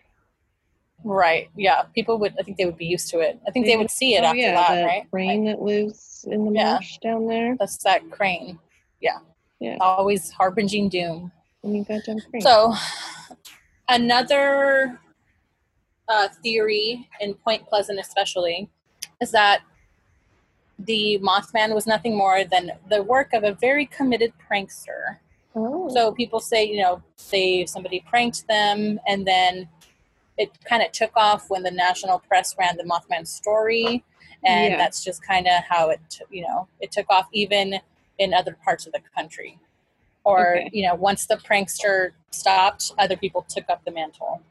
[1.03, 3.77] right yeah people would i think they would be used to it i think they
[3.77, 6.51] would see it oh, after yeah, that that right rain Like, that lives in the
[6.51, 6.73] Yeah.
[6.73, 7.55] marsh down there.
[7.59, 8.59] that's that crane
[8.99, 9.19] yeah
[9.59, 9.77] Yeah.
[9.79, 11.31] always harbinging doom
[11.63, 12.41] Mean, goddamn crane.
[12.41, 12.73] So,
[13.87, 14.99] another
[16.07, 18.69] uh, theory in Point Pleasant, especially,
[19.21, 19.61] is that
[20.79, 25.17] the Mothman was nothing more than the work of a very committed prankster.
[25.55, 25.89] oh.
[25.93, 29.67] So people say, you know, say somebody pranked them, and then
[30.37, 34.05] it kind of took off when the national press ran the Mothman story,
[34.45, 34.77] and Yeah.
[34.77, 37.81] that's just kind of how it, t- you know, it took off even
[38.17, 39.59] in other parts of the country.
[40.29, 40.69] Or Okay.
[40.71, 44.41] you know, once the prankster stopped, other people took up the mantle,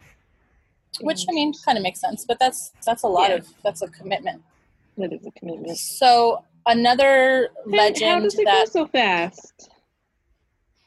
[1.01, 2.25] which I mean, kind of makes sense.
[2.27, 3.37] But that's that's a lot Yeah.
[3.37, 4.43] of that's a commitment.
[4.97, 5.79] that is a commitment.
[5.79, 9.71] So another And legend How does it that go so fast?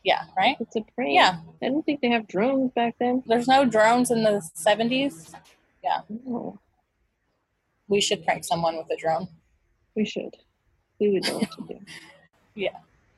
[0.03, 1.13] yeah, right, It's a prank.
[1.13, 1.39] yeah.
[1.61, 3.23] I don't think they have drones back then.
[3.25, 5.33] There's no drones in the 70s.
[6.29, 6.59] Oh,
[7.87, 9.27] We should prank someone with a drone.
[9.95, 10.35] we should.
[10.99, 11.79] We would know what to do.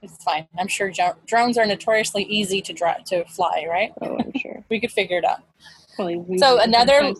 [0.03, 0.47] It's fine.
[0.59, 3.65] I'm sure jo- drones are notoriously easy to drive to fly.
[3.69, 3.91] Right?
[4.01, 4.63] Oh, I'm sure.
[4.69, 5.39] We could figure it out.
[5.95, 7.13] Probably So another-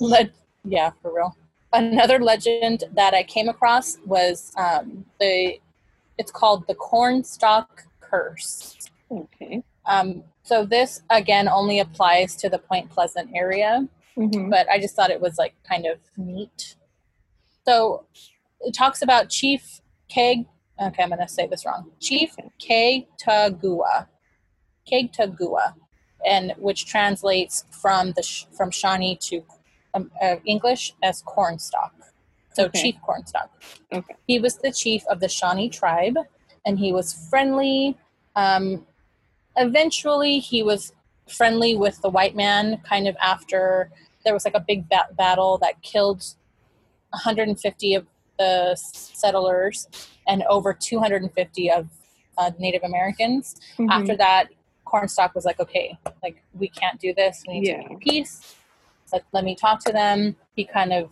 [0.00, 0.30] Le-
[0.64, 1.36] yeah, for real.
[1.72, 5.58] Another legend that I came across was um, the.
[6.16, 8.76] It's called the Cornstalk Curse.
[9.10, 9.62] Okay.
[9.86, 13.86] Um, so this again only applies to the Point Pleasant area.
[14.16, 14.50] Mhm.
[14.50, 16.74] but I just thought it was like kind of neat.
[17.64, 18.04] So
[18.60, 20.44] it talks about Chief Keg.
[20.80, 21.90] Okay, I'm going to say this wrong.
[22.00, 24.06] Chief Kegtagua.
[24.90, 25.74] Kegtagua.
[26.26, 29.44] and which translates from the sh- from Shawnee to
[29.94, 31.92] um, uh, English as cornstalk.
[32.52, 32.82] So Okay.
[32.82, 33.50] Chief Cornstalk.
[33.92, 34.14] Okay.
[34.26, 36.16] He was the chief of the Shawnee tribe,
[36.66, 37.96] and he was friendly.
[38.34, 38.84] Um,
[39.56, 40.92] eventually, he was
[41.28, 42.78] friendly with the white man.
[42.78, 43.90] Kind of after
[44.24, 46.24] there was like a big ba- battle that killed
[47.10, 48.06] 150 of
[48.38, 49.88] the settlers
[50.28, 51.88] and over 250 of
[52.36, 53.56] uh, Native Americans.
[53.78, 53.90] Mhm.
[53.90, 54.48] After that,
[54.84, 57.42] Cornstalk was like, okay, like we can't do this.
[57.48, 57.82] We need Yeah.
[57.82, 58.54] to make peace.
[59.12, 60.36] Let, let me talk to them.
[60.54, 61.10] He kind of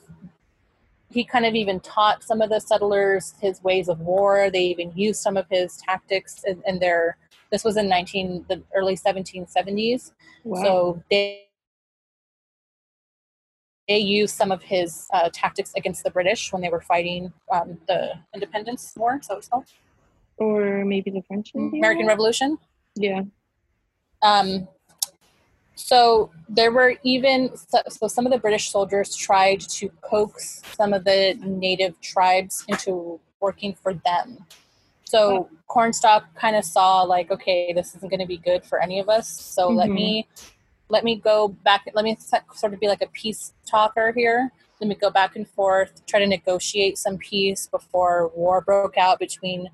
[1.10, 4.50] he kind of even taught some of the settlers his ways of war.
[4.50, 7.16] They even used some of his tactics in, in their.
[7.50, 10.12] This was in 19 the early 1770s.
[10.44, 10.62] wow.
[10.62, 11.45] So they
[13.88, 17.78] they used some of his uh, tactics against the British when they were fighting um,
[17.86, 19.20] the Independence War.
[19.22, 19.66] So it's called
[20.38, 22.10] or maybe the French Indian American War?
[22.10, 22.58] Revolution.
[22.94, 23.22] Yeah.
[24.22, 24.68] Um,
[25.74, 30.92] so there were even so, so some of the British soldiers tried to coax some
[30.92, 34.44] of the native tribes into working for them.
[35.04, 38.98] So Cornstalk kind of saw like, okay, this isn't going to be good for any
[38.98, 39.28] of us.
[39.28, 39.94] So let Mhm.
[39.94, 40.28] me
[40.88, 41.88] let me go back.
[41.94, 42.16] Let me
[42.54, 44.50] sort of be like a peace talker here.
[44.80, 49.18] Let me go back and forth, try to negotiate some peace before war broke out
[49.18, 49.70] between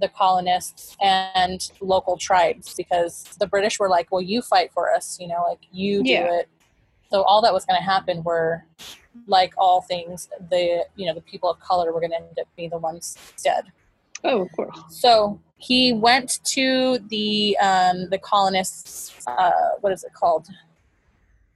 [0.00, 5.18] the colonists and local tribes because the British were like, well, you fight for us,
[5.20, 6.40] you know, like you do Yeah.
[6.40, 6.48] it.
[7.10, 8.64] So all that was going to happen were,
[9.26, 12.48] like all things, the you know the people of color were going to end up
[12.56, 13.64] being the ones dead.
[14.24, 14.76] Oh, of course.
[14.88, 19.14] So he went to the um, the colonists.
[19.26, 20.46] Uh, what is it called?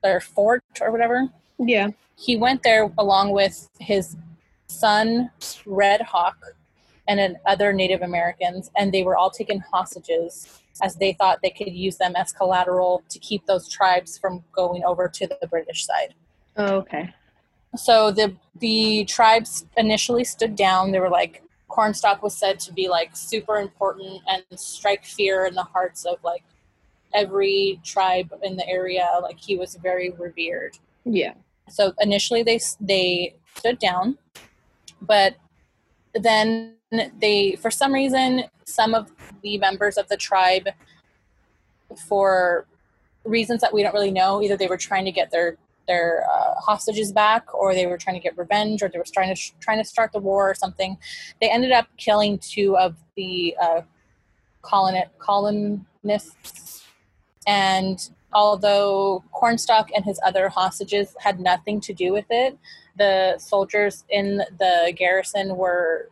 [0.03, 1.89] Their fort or whatever Yeah.
[2.17, 4.17] he went there along with his
[4.69, 5.31] son
[5.65, 6.37] red hawk
[7.09, 11.73] and other native americans and they were all taken hostages as they thought they could
[11.73, 16.15] use them as collateral to keep those tribes from going over to the british side
[16.57, 17.05] Oh, okay.
[17.77, 21.43] so the the tribes initially stood down they were like
[21.77, 26.17] cornstalk was said to be like super important and strike fear in the hearts of
[26.25, 26.43] like
[27.13, 31.35] every tribe in the area like he was very revered Yeah.
[31.69, 34.17] so initially they they stood down
[35.03, 35.37] but
[36.15, 36.77] then
[37.21, 39.13] they for some reason some of
[39.43, 40.69] the members of the tribe
[42.09, 42.67] for
[43.25, 46.55] reasons that we don't really know either they were trying to get their their uh,
[46.61, 49.79] hostages back or they were trying to get revenge or they were trying to trying
[49.79, 50.97] to start the war or something.
[51.41, 53.83] They ended up killing two of the uh,
[54.63, 56.85] coloni- colonists.
[57.47, 62.59] And although cornstalk and his other hostages had nothing to do with it
[62.97, 66.09] the soldiers in the garrison were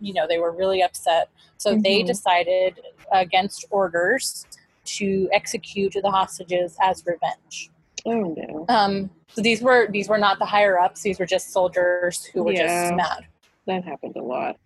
[0.00, 1.28] you know they were really upset.
[1.56, 2.06] So they Mhm.
[2.06, 4.46] decided against orders
[4.84, 7.70] to execute the hostages as revenge
[8.04, 8.64] Oh no.
[8.68, 12.42] um, so these were these were not the higher ups these were just soldiers who
[12.42, 12.90] were Yeah.
[12.90, 13.26] just mad
[13.66, 14.56] That happened a lot.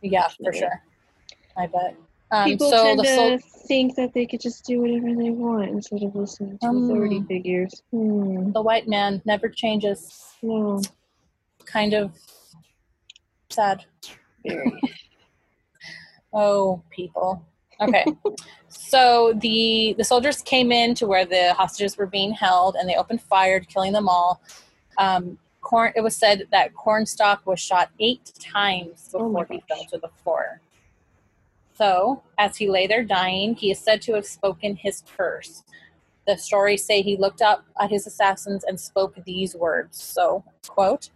[0.00, 0.82] yeah for sure
[1.56, 1.94] i bet
[2.30, 5.68] um, People so tend the to think that they could just do whatever they want
[5.68, 7.26] instead of listening to authority Um.
[7.26, 7.82] figures.
[7.90, 8.52] Hmm.
[8.52, 10.80] the white man never changes No.
[11.66, 12.12] kind of
[13.50, 13.84] sad
[14.46, 14.80] Very.
[16.34, 17.44] Oh, people.
[17.82, 18.04] Okay.
[18.68, 22.96] so the the soldiers came in to where the hostages were being held, and they
[22.96, 24.40] opened fire, killing them all.
[24.98, 25.92] Um, corn.
[25.96, 30.10] It was said that Cornstalk was shot eight times Oh before he fell to the
[30.22, 30.60] floor.
[31.74, 35.62] So, as he lay there dying, he is said to have spoken his curse.
[36.26, 40.00] The stories say he looked up at his assassins and spoke these words.
[40.00, 41.10] So, quote,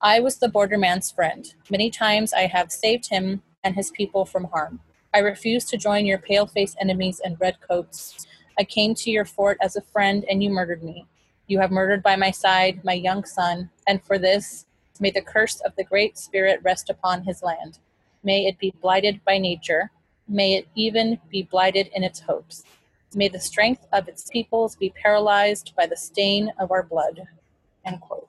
[0.00, 1.52] I was the borderman's friend.
[1.70, 4.80] Many times I have saved him and his people from harm.
[5.14, 8.26] I refused to join your pale faced enemies and red coats.
[8.58, 11.06] I came to your fort as a friend and you murdered me.
[11.46, 14.66] You have murdered by my side my young son, and for this,
[15.00, 17.78] may the curse of the Great Spirit rest upon his land.
[18.22, 19.90] May it be blighted by nature.
[20.28, 22.64] May it even be blighted in its hopes.
[23.14, 27.22] May the strength of its peoples be paralyzed by the stain of our blood.
[27.86, 28.28] End quote.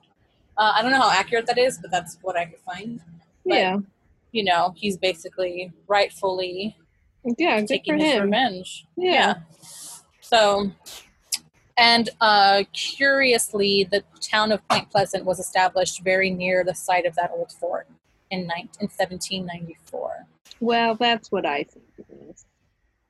[0.57, 3.01] Uh, I don't know how accurate that is, but that's what I could find.
[3.45, 3.77] But, yeah.
[4.31, 6.77] You know, he's basically rightfully
[7.37, 7.59] Yeah.
[7.59, 8.23] Good for taking his him.
[8.25, 8.85] revenge.
[8.97, 9.35] Yeah.
[10.21, 10.71] So,
[11.77, 17.15] and uh, curiously, the town of Point Pleasant was established very near the site of
[17.15, 17.87] that old fort
[18.29, 20.27] in, 19, in 1794.
[20.59, 22.45] Well, that's what I think it is.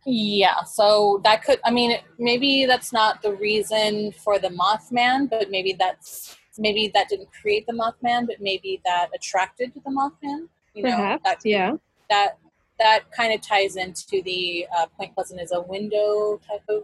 [0.06, 5.52] Yeah, so that could, I mean, maybe that's not the reason for the Mothman, but
[5.52, 10.48] maybe that's, maybe that didn't create the Mothman, but maybe that attracted the Mothman.
[10.74, 11.24] You know, Perhaps.
[11.24, 11.72] that yeah.
[12.10, 12.38] that
[12.80, 16.84] that kind of ties into the uh, Point Pleasant is a window type of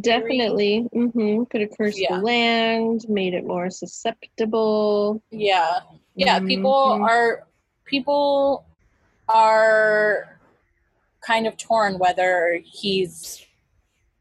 [0.00, 0.86] Definitely.
[0.94, 1.44] mm-hmm.
[1.44, 2.16] Could have cursed Yeah.
[2.16, 5.22] the land, made it more susceptible.
[5.30, 5.80] Yeah.
[6.14, 6.40] Yeah.
[6.40, 7.08] People Mhm.
[7.08, 7.46] are
[7.84, 8.66] people
[9.28, 10.38] are
[11.20, 13.44] kind of torn whether he's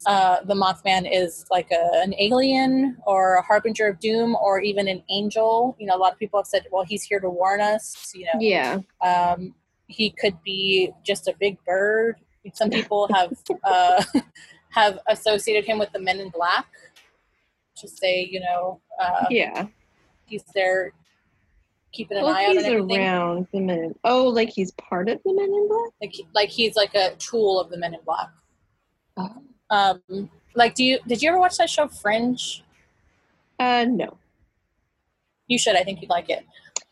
[0.07, 4.87] uh, the Mothman is like a, an alien or a harbinger of doom or even
[4.87, 5.75] an angel.
[5.79, 8.11] You know, a lot of people have said, well, he's here to warn us.
[8.15, 8.79] You know, Yeah.
[9.01, 9.53] um,
[9.87, 12.15] he could be just a big bird.
[12.53, 13.33] Some people have
[13.65, 14.01] uh,
[14.69, 16.65] have associated him with the Men in Black.
[17.79, 19.67] To say, you know, uh, Yeah.
[20.25, 20.93] he's there
[21.91, 23.93] keeping an Well, eye on he's around the men.
[24.05, 25.91] Oh, like he's part of the Men in Black.
[26.01, 28.29] Like, like he's like a tool of the Men in Black.
[29.17, 29.43] Oh.
[29.70, 30.01] Um,
[30.55, 32.63] like, do you did you ever watch that show Fringe?
[33.59, 34.18] Uh, no,
[35.47, 35.76] You should.
[35.76, 36.45] I think you'd like it.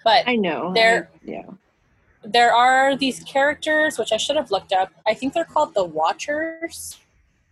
[0.04, 0.74] But I know.
[0.74, 1.44] There- I- yeah.
[2.24, 4.92] there are these characters which I should have looked up.
[5.06, 6.98] I think they're called the Watchers,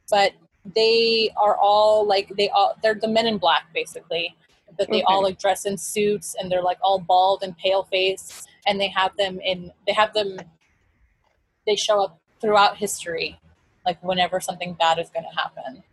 [0.10, 0.34] but
[0.66, 4.36] they are all like they all they're the Men in Black basically.
[4.78, 8.48] But they all like dress in suits and they're like all bald and pale face,
[8.66, 10.40] and they have them in they have them.
[11.68, 13.40] They show up throughout history,
[13.86, 15.84] like whenever something bad is going to happen.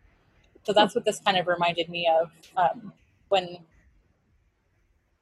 [0.65, 2.93] So that's what this kind of reminded me of um,
[3.29, 3.59] when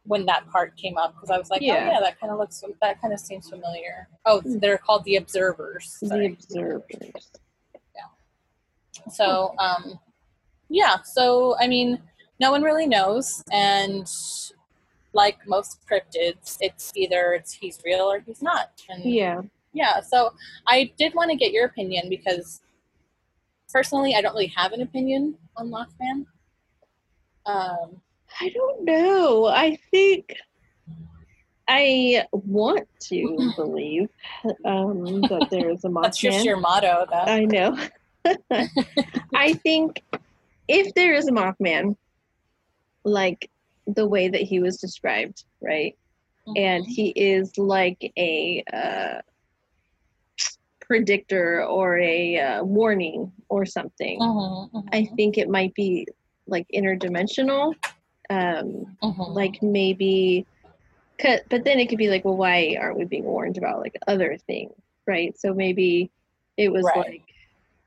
[0.04, 1.74] when that part came up because I was like, Yeah.
[1.88, 4.08] oh yeah, that kind of looks that kind of seems familiar.
[4.24, 5.98] Oh, they're called the Observers.
[6.00, 6.26] The Sorry.
[6.32, 7.30] observers.
[9.10, 9.98] So, um,
[10.68, 10.96] yeah.
[11.02, 12.00] So, I mean,
[12.40, 14.06] no one really knows, and
[15.12, 18.70] like most cryptids, it's either it's he's real or he's not.
[18.88, 19.40] And Yeah.
[19.72, 20.00] Yeah.
[20.00, 20.32] So,
[20.66, 22.60] I did want to get your opinion because
[23.72, 26.26] personally, I don't really have an opinion on Mothman.
[27.46, 28.00] Um,
[28.40, 29.46] I don't know.
[29.46, 30.34] I think
[31.68, 34.08] I want to believe
[34.64, 36.02] um, that there is a Mothman.
[36.02, 37.16] that's just your motto, though.
[37.16, 37.78] I know.
[39.34, 40.02] I think
[40.66, 41.96] if there is a Mothman,
[43.04, 43.50] like
[43.86, 45.96] the way that he was described, right?
[46.56, 46.90] And Mm-hmm.
[46.92, 49.20] he is like a uh,
[50.88, 54.18] predictor or a uh, warning or something.
[54.20, 56.08] Mhm, mhm, I think it might be
[56.46, 57.74] like interdimensional.
[58.30, 59.34] Um, mhm.
[59.34, 60.46] like maybe,
[61.22, 64.36] but then it could be like, well, why aren't we being warned about like other
[64.46, 64.72] things,
[65.06, 65.38] right?
[65.38, 66.10] So maybe
[66.56, 66.96] it was Right.
[66.96, 67.22] like,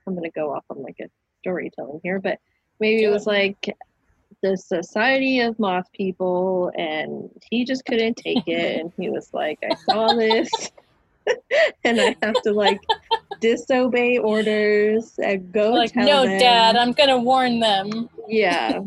[0.07, 2.39] I'm gonna go off on like a storytelling here, but
[2.79, 3.75] maybe it was like
[4.41, 9.59] the Society of Moth People, and he just couldn't take it, and he was like,
[9.63, 10.49] I saw this,
[11.83, 12.79] and I have to like
[13.39, 16.39] disobey orders and go like, tell no, them.
[16.39, 18.09] Dad, I'm gonna warn them.
[18.27, 18.81] Yeah.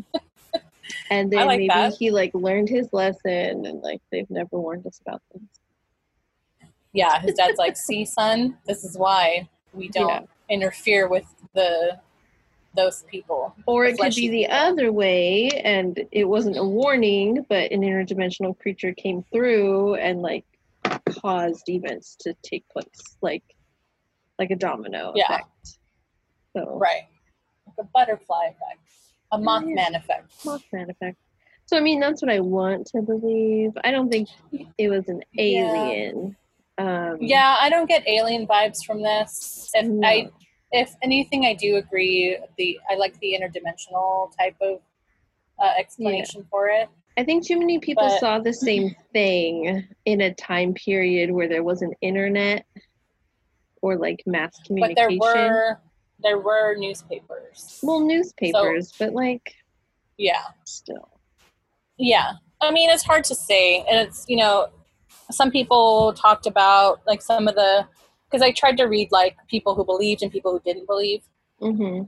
[1.10, 1.94] And then like maybe that.
[1.98, 5.42] he like learned his lesson and like they've never warned us about this.
[6.92, 10.22] Yeah, his dad's like, "See, son, this is why we don't Yeah.
[10.48, 11.98] interfere with the
[12.76, 14.56] those people." Or it could be the people.
[14.56, 20.44] other way and it wasn't a warning, but an interdimensional creature came through and like
[21.20, 23.16] caused events to take place.
[23.22, 23.42] Like
[24.38, 25.24] like a domino Yeah.
[25.24, 25.78] effect.
[26.56, 27.06] So Right,
[27.66, 28.80] like a butterfly effect,
[29.32, 29.44] a Yeah.
[29.46, 30.32] Mothman effect.
[30.44, 31.18] Mothman effect.
[31.66, 33.72] So I mean that's what I want to believe.
[33.84, 34.28] I don't think
[34.78, 35.42] it was an Yeah.
[35.42, 36.36] alien.
[36.78, 39.70] Um Yeah, I don't get alien vibes from this.
[39.74, 40.06] If no.
[40.06, 40.30] I,
[40.72, 42.36] if anything, I do agree.
[42.58, 44.80] The I like the interdimensional type of
[45.58, 46.88] uh, explanation for it.
[47.16, 51.48] I think too many people But- saw the same thing in a time period where
[51.48, 52.66] there wasn't internet
[53.82, 55.18] or like mass communication.
[55.18, 55.80] But there were
[56.22, 57.80] there were newspapers.
[57.82, 59.54] well newspapers, but like
[60.16, 61.08] yeah, still.
[61.98, 62.32] Yeah.
[62.60, 63.80] I mean, it's hard to say.
[63.90, 64.68] And it's, you know,
[65.30, 67.86] some people talked about like some of the,
[68.30, 71.22] because I tried to read like people who believed and people who didn't believe.
[71.60, 72.02] hmm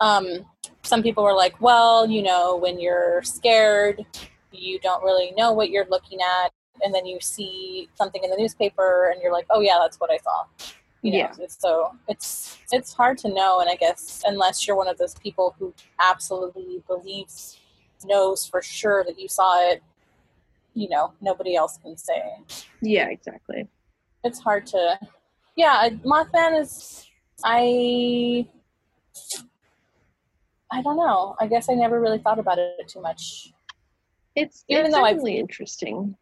[0.00, 0.44] Um,
[0.82, 4.04] some people were like, well, you know, when you're scared,
[4.58, 6.52] you don't really know what you're looking at.
[6.82, 10.10] And then you see something in the newspaper and you're like, oh, yeah, that's what
[10.10, 10.44] I saw.
[11.02, 11.32] You know, Yeah.
[11.32, 15.14] it's- so it's it's hard to know, and I guess unless you're one of those
[15.14, 17.58] people who absolutely believes,
[18.04, 19.82] knows for sure that you saw it,
[20.74, 22.22] you know, nobody else can say.
[22.82, 23.68] Yeah, exactly.
[24.24, 24.98] It's hard to,
[25.56, 25.88] yeah.
[26.04, 27.06] Mothman is,
[27.44, 28.46] I,
[30.72, 31.36] I don't know.
[31.40, 33.52] I guess I never really thought about it too much.
[34.36, 36.16] It's Even it's though I've- interesting.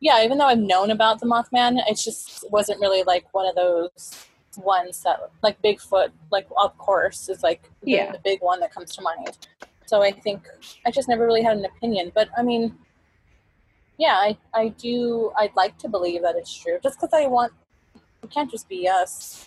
[0.00, 3.54] Yeah, even though I've known about the Mothman, it just wasn't really like one of
[3.54, 4.26] those
[4.56, 8.10] ones that, like Bigfoot, like of course, is like the, Yeah.
[8.12, 9.46] the big one that comes to mind.
[9.86, 10.48] So I think
[10.84, 12.10] I just never really had an opinion.
[12.14, 12.76] But I mean,
[13.96, 16.78] yeah, I, I do, I'd like to believe that it's true.
[16.82, 17.52] Just because I want,
[18.24, 19.46] it can't just be us.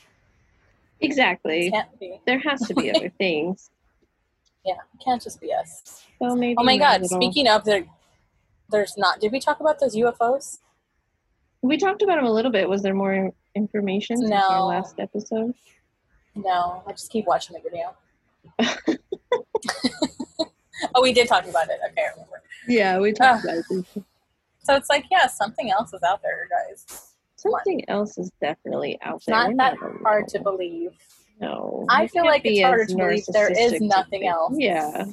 [1.01, 1.67] Exactly.
[1.67, 2.21] It can't be.
[2.25, 3.71] There has to be other things.
[4.65, 6.04] Yeah, it can't just be us.
[6.19, 7.01] So maybe Oh my god!
[7.01, 7.07] all.
[7.07, 7.85] Speaking of, there,
[8.69, 9.19] there's not.
[9.19, 10.59] Did we talk about those UFOs?
[11.61, 12.69] we talked about them a little bit.
[12.69, 14.67] Was there more information our No.
[14.67, 15.53] last episode?
[16.35, 17.95] No, I just keep watching the video.
[20.93, 21.79] oh, we did talk about it.
[21.91, 22.41] Okay, I remember.
[22.67, 23.85] Yeah, we talked about it.
[24.63, 27.13] So it's like, yeah, something else is out there, guys.
[27.35, 29.35] Something else is definitely out It's there.
[29.35, 30.91] not We're that hard to believe.
[31.41, 34.53] No, I feel like it's harder to believe there is nothing else.
[34.57, 35.05] Yeah,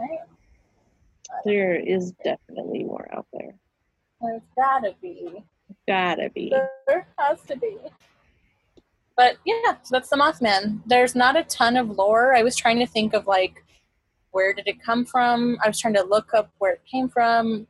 [0.00, 0.18] Right?
[1.44, 3.54] there is definitely more out there.
[4.20, 5.44] There's gotta be.
[5.86, 6.52] Gotta be.
[6.86, 7.76] There has to be.
[9.16, 10.80] But yeah, so that's the Mothman.
[10.86, 12.34] There's not a ton of lore.
[12.34, 13.64] I was trying to think of like
[14.32, 15.58] where did it come from?
[15.64, 17.66] I was trying to look up where it came from.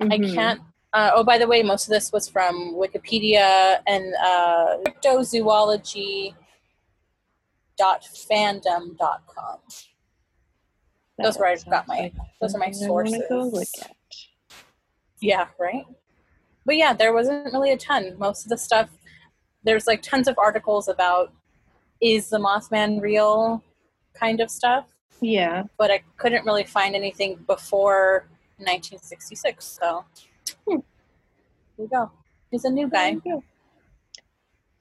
[0.00, 0.34] I Mhm.
[0.34, 0.60] can't.
[0.92, 6.34] Uh, oh, by the way, most of this was from Wikipedia and uh, cryptozoology
[11.18, 13.84] Those where I sounds got my- like those are my something I Go look sources.
[15.20, 15.84] Yeah, right.
[16.66, 18.16] But yeah, there wasn't really a ton.
[18.18, 18.88] Most of the stuff,
[19.62, 21.32] there's like tons of articles about
[22.00, 23.62] is the Mothman real
[24.14, 24.86] kind of stuff,
[25.20, 25.64] Yeah.
[25.78, 28.26] but I couldn't really find anything before
[28.58, 29.64] 1966.
[29.64, 30.04] So
[30.66, 30.70] Hmm.
[30.76, 30.82] here
[31.78, 32.10] you go.
[32.50, 33.14] He's a new guy.
[33.24, 33.40] There.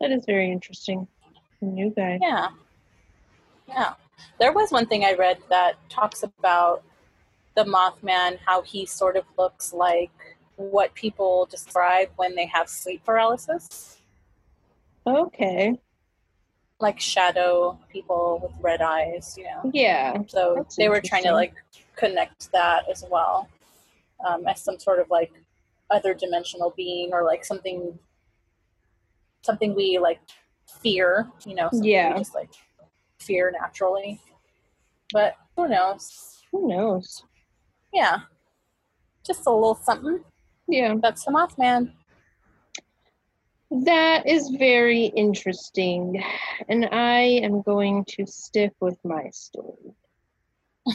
[0.02, 1.08] That is very interesting.
[1.62, 2.18] A new guy.
[2.22, 2.50] Yeah.
[3.68, 3.94] Yeah.
[4.40, 6.84] There was one thing I read that talks about
[7.56, 10.12] the Mothman, how he sort of looks like
[10.56, 13.98] what people describe when they have sleep paralysis.
[15.06, 15.78] Okay.
[16.80, 19.72] like shadow people with red eyes, you know.
[19.74, 20.18] Yeah.
[20.28, 21.54] So That's they were trying to like
[21.96, 23.48] connect that as well
[24.28, 25.32] um, as some sort of like
[25.90, 27.98] other dimensional being or like something
[29.42, 30.20] something we like
[30.82, 31.70] fear, you know.
[31.74, 32.18] Yeah.
[32.18, 32.50] Just like
[33.24, 34.20] fear naturally,
[35.12, 36.42] but who knows?
[36.52, 37.24] Who knows?
[37.94, 38.20] Yeah,
[39.26, 40.24] just a little something.
[40.68, 40.96] Yeah.
[41.02, 41.92] That's the Mothman.
[43.72, 46.24] That is very interesting.
[46.70, 49.94] And I am going to stick with my story.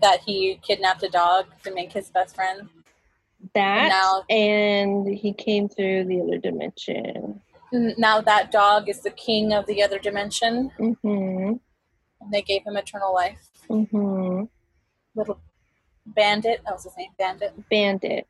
[0.00, 2.68] That he kidnapped a dog to make his best friend.
[3.54, 7.40] That Now- and he came through the other dimension.
[7.72, 10.70] Now that dog is the king of the other dimension.
[10.78, 11.54] Mm-hmm.
[12.20, 13.48] and they gave him eternal life.
[13.68, 14.44] Mm-hmm.
[15.14, 15.40] Little
[16.06, 17.52] bandit, that was his name, bandit.
[17.70, 18.26] Bandit.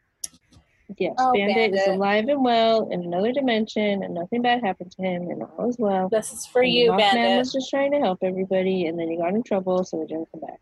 [0.99, 5.03] Yes, Oh, Bandit, is alive and well in another dimension, and nothing bad happened to
[5.03, 6.09] him, and all is well.
[6.09, 7.39] This is for And you, Mothman bandit.
[7.39, 10.28] was just trying to help everybody, and then he got in trouble, so he didn't
[10.30, 10.61] come back.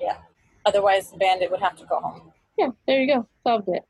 [0.00, 0.16] Yeah.
[0.64, 2.32] Otherwise, the bandit would have to go home.
[2.56, 3.26] Yeah, there you go.
[3.46, 3.84] Solved it.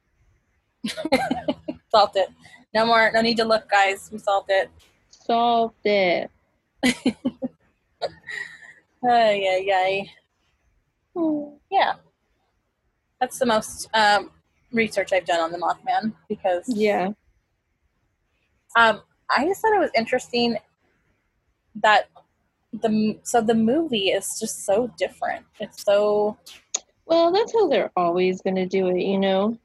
[1.90, 2.28] Solved it.
[2.74, 3.10] No more.
[3.12, 4.08] No need to look, guys.
[4.12, 4.70] We solved it.
[5.10, 6.30] Solved it.
[9.04, 10.10] Ay, ay, ay.
[11.16, 11.56] Hmm.
[11.70, 11.94] Yeah.
[13.20, 14.30] That's the most um,
[14.72, 17.08] research I've done on the Mothman because Yeah.
[18.76, 20.56] um, I just thought it was interesting
[21.76, 22.08] that
[22.72, 25.44] the so the movie is just so different.
[25.60, 26.38] It's so
[27.06, 29.58] Well, that's how they're always going to do it, you know?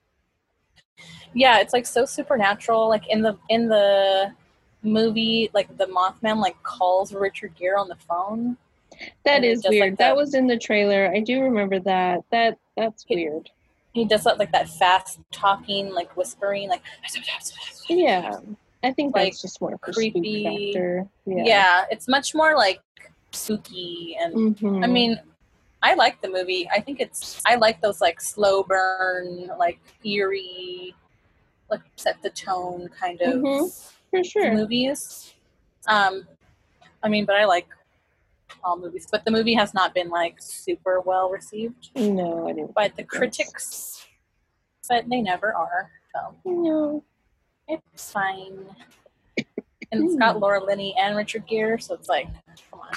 [1.33, 4.31] Yeah it's like so supernatural like in the in the
[4.83, 8.57] movie like the mothman like calls richard gere on the phone
[9.25, 9.97] that is And it is does, like, weird.
[9.97, 11.11] that was in the trailer.
[11.13, 12.23] I do remember that.
[12.31, 13.51] That That's It- weird.
[13.93, 16.81] he does that like that fast talking like whispering like
[17.89, 18.39] Yeah.
[18.83, 21.03] I think Like, that's just more creepy- yeah.
[21.25, 21.85] Yeah.
[21.91, 22.79] it's much more like
[23.33, 24.83] spooky and Mhm.
[24.83, 25.19] i mean
[25.83, 30.93] i like the movie i think it's i like those like slow burn like eerie
[31.69, 33.91] like set the tone kind of Mhm.
[34.09, 34.53] for sure.
[34.53, 35.33] movies.
[35.85, 36.25] Um,
[37.03, 37.67] I mean, but I like
[38.63, 42.73] all movies, but the movie has not been like super well received No, I didn't.
[42.73, 44.05] by the critics,
[44.87, 45.91] but they never are.
[46.15, 47.03] So No.
[47.67, 48.73] it's fine.
[49.91, 52.27] And it's got Laura Linney and Richard Gere, so it's like,
[52.71, 52.93] come on.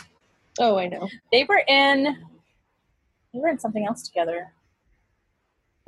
[0.61, 1.09] Oh, I know.
[1.33, 2.25] They were in,
[3.33, 4.53] they were in something else together.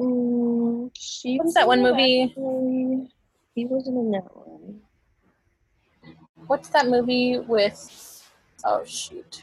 [0.00, 2.24] Mm, she What's was that one movie?
[2.24, 3.08] actually.
[3.54, 4.80] He wasn't in that one.
[6.46, 8.24] What's that movie with?
[8.64, 9.42] Oh shoot,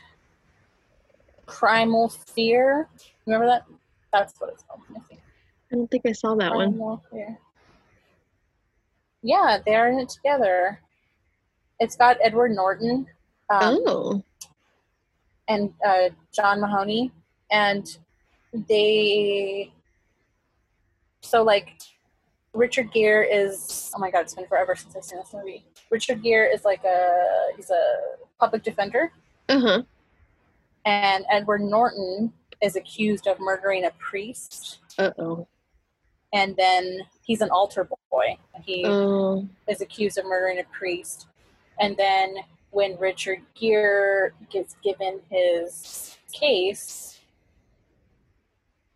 [1.46, 2.88] Primal Fear.
[3.26, 3.66] Remember that?
[4.12, 4.82] That's what it's called.
[4.90, 5.22] I think.
[5.72, 6.72] I don't think I saw that one.
[6.72, 7.38] Primal Fear.
[9.22, 10.80] Yeah, they are in it together.
[11.80, 13.08] It's got Edward Norton
[13.50, 14.24] um, oh.
[15.48, 17.12] and uh, John Mahoney,
[17.52, 17.98] and
[18.54, 19.72] they.
[21.22, 21.80] So like,
[22.54, 23.92] Richard Gere is.
[23.96, 24.22] Oh my God!
[24.22, 25.64] It's been forever since I've seen this movie.
[25.92, 27.96] Richard Gere is like a he's a
[28.40, 29.12] public defender,
[29.50, 29.84] huh.
[30.86, 32.32] and Edward Norton
[32.62, 35.48] is accused of murdering a priest, Uh oh.
[36.34, 38.38] and then he's an altar boy.
[38.64, 39.48] He Oh.
[39.68, 41.28] is accused of murdering a priest,
[41.80, 42.36] and then
[42.72, 47.19] when Richard Gere gets given his case,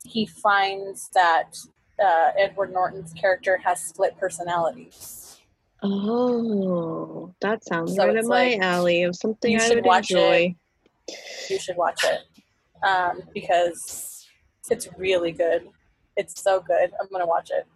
[0.06, 1.58] he finds that
[2.04, 5.40] uh, Edward Norton's character has split personalities.
[5.82, 9.76] Oh, that sounds So right up it's my like, alley of something you I should
[9.78, 10.56] would watch it.
[11.50, 12.22] You should watch it
[12.86, 14.26] um, because
[14.70, 15.68] it's really good.
[16.16, 16.92] It's so good.
[17.00, 17.68] I'm gonna watch it.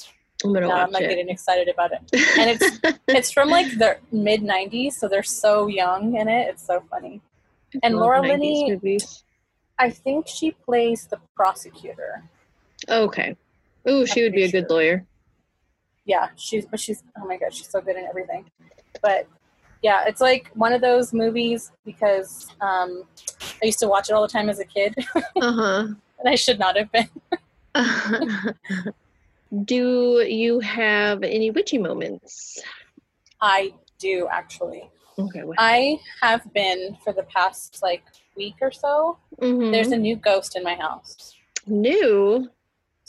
[0.43, 1.09] I'm gonna Now I'm watch not it.
[1.09, 1.99] getting excited about it.
[2.39, 6.47] And it's it's from like the mid '90s, so they're so young in it.
[6.49, 7.19] It's so funny.
[7.83, 9.23] and Laura Linney- movies.
[9.79, 12.23] I think she plays the prosecutor.
[12.89, 13.35] Okay.
[13.89, 14.77] Ooh, she I'm would be a good sure.
[14.77, 15.05] lawyer.
[16.05, 18.49] Yeah, she's but she's oh my god, she's so good in everything.
[19.01, 19.27] But
[19.81, 23.03] yeah, it's like one of those movies because um,
[23.61, 24.95] I used to watch it all the time as a kid,
[25.41, 25.87] Uh
[26.19, 27.09] and I should not have been.
[29.65, 32.61] Do you have any witchy moments?
[33.39, 34.89] I do actually.
[35.17, 35.43] Okay.
[35.43, 35.55] What?
[35.59, 38.03] I have been for the past like
[38.37, 39.17] week or so.
[39.41, 39.71] Mhm.
[39.71, 41.35] There's a new ghost in my house.
[41.65, 42.49] new.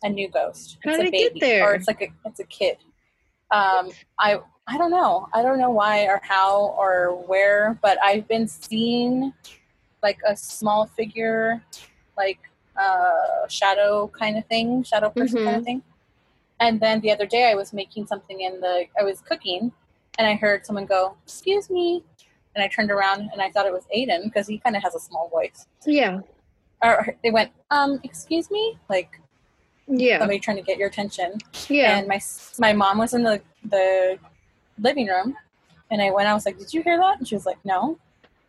[0.03, 0.79] A new ghost.
[0.85, 1.65] How it's did a it get baby, there?
[1.71, 2.77] or it's like a it's a kid.
[3.51, 5.29] Um, I I don't know.
[5.33, 9.33] I don't know why or how or where, but I've been seeing
[10.03, 11.63] like a small figure,
[12.17, 12.39] like
[12.77, 15.59] uh, shadow kind of thing, shadow person kind Mhm.
[15.59, 15.83] of thing.
[16.61, 18.87] And then the other day, I was making something in the.
[18.99, 19.73] I was cooking,
[20.19, 22.05] and I heard someone go, "Excuse me,"
[22.59, 24.95] and I turned around and I thought it was Aiden because he kind of has
[24.97, 25.67] a small voice.
[25.87, 26.21] Yeah.
[26.83, 29.21] Or they went, "Um, excuse me," like
[29.87, 30.19] Yeah.
[30.19, 31.39] somebody trying to get your attention.
[31.69, 31.97] Yeah.
[31.99, 32.21] And my
[32.59, 34.19] my mom was in the the
[34.79, 35.37] living room,
[35.91, 36.29] and I went.
[36.29, 37.99] I was like, "Did you hear that?" And she was like, "No."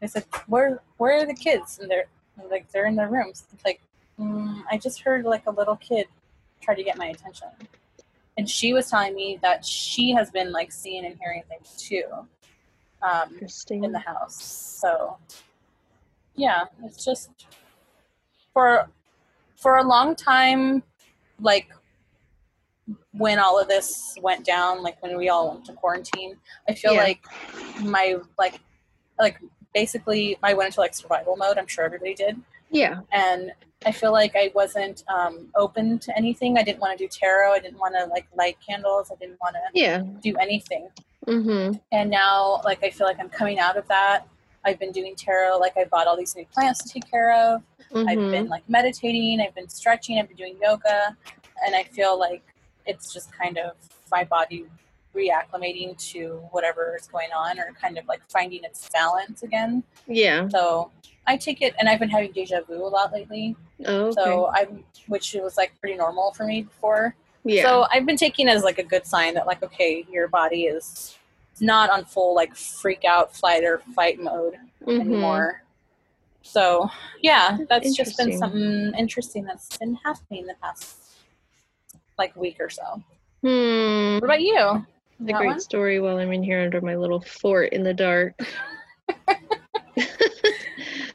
[0.01, 2.05] I said, "Where where are the kids?" And they're
[2.41, 3.82] I'm like, "They're in their rooms." It's like,
[4.20, 6.07] mm, I just heard like a little kid
[6.62, 7.49] try to get my attention,
[8.38, 12.05] and she was telling me that she has been like seeing and hearing things too,
[13.02, 13.39] um,
[13.70, 14.41] in the house.
[14.82, 15.18] So,
[16.36, 17.30] yeah, it's just
[18.54, 18.88] for
[19.56, 20.84] for a long time,
[21.39, 21.70] like
[23.12, 26.38] when all of this went down, like when we all went to quarantine,
[26.68, 27.04] I feel Yeah.
[27.04, 27.22] like
[27.82, 28.60] my like
[29.20, 29.38] like
[29.74, 31.58] basically I went into like survival mode.
[31.58, 32.39] I'm sure everybody did,
[32.72, 33.02] yeah.
[33.12, 33.52] and
[33.86, 36.58] I feel like I wasn't um, open to anything.
[36.58, 37.54] I didn't want to do tarot.
[37.54, 39.12] I didn't want to like light candles.
[39.12, 40.04] I didn't want to Yeah.
[40.22, 40.89] do anything
[41.28, 41.74] Mm-hmm.
[41.92, 44.26] and now like i feel like i'm coming out of that
[44.66, 47.62] i've been doing tarot like i bought all these new plants to take care of
[47.94, 48.32] i've Mm-hmm.
[48.32, 51.16] been like meditating i've been stretching i've been doing yoga
[51.66, 52.44] and i feel like
[52.86, 53.72] it's just kind of
[54.12, 54.66] my body
[55.16, 60.48] reacclimating to whatever is going on or kind of like finding its balance again Yeah.
[60.50, 60.92] so
[61.28, 63.56] i take it and i've been having deja vu a lot lately
[63.86, 64.14] Oh, okay.
[64.22, 67.64] so i'm which was like pretty normal for me before yeah.
[67.64, 70.64] so I've been taking it as like a good sign that like okay, your body
[70.66, 71.18] is
[71.62, 75.00] not on full like freak out, flight or fight mode Mhm.
[75.02, 75.64] anymore.
[76.42, 76.90] So
[77.22, 80.96] yeah, that's just been something interesting that's been happening the past
[82.18, 83.04] like week or so.
[83.42, 84.16] Hmm.
[84.16, 84.58] What about you?
[84.58, 84.86] A
[85.34, 85.60] great one?
[85.60, 88.34] story while I'm in here under my little fort in the dark.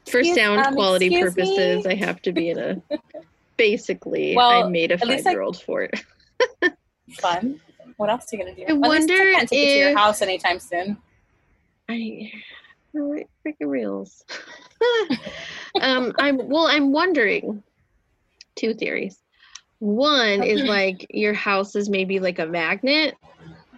[0.05, 1.91] For Excuse- sound um, quality purposes, me?
[1.91, 2.81] I have to be in a.
[3.57, 5.91] Basically, Well, I made a at least I- five-year-old fort.
[7.19, 7.59] Fun.
[7.97, 8.63] What else are you gonna do?
[8.63, 10.97] I At wonder I can't take it to your house anytime soon.
[11.89, 12.31] I
[12.95, 14.23] freaking reels.
[15.81, 16.67] um, I'm well.
[16.67, 17.63] I'm wondering
[18.55, 19.19] two theories.
[19.79, 23.15] One is like your house is maybe like a magnet,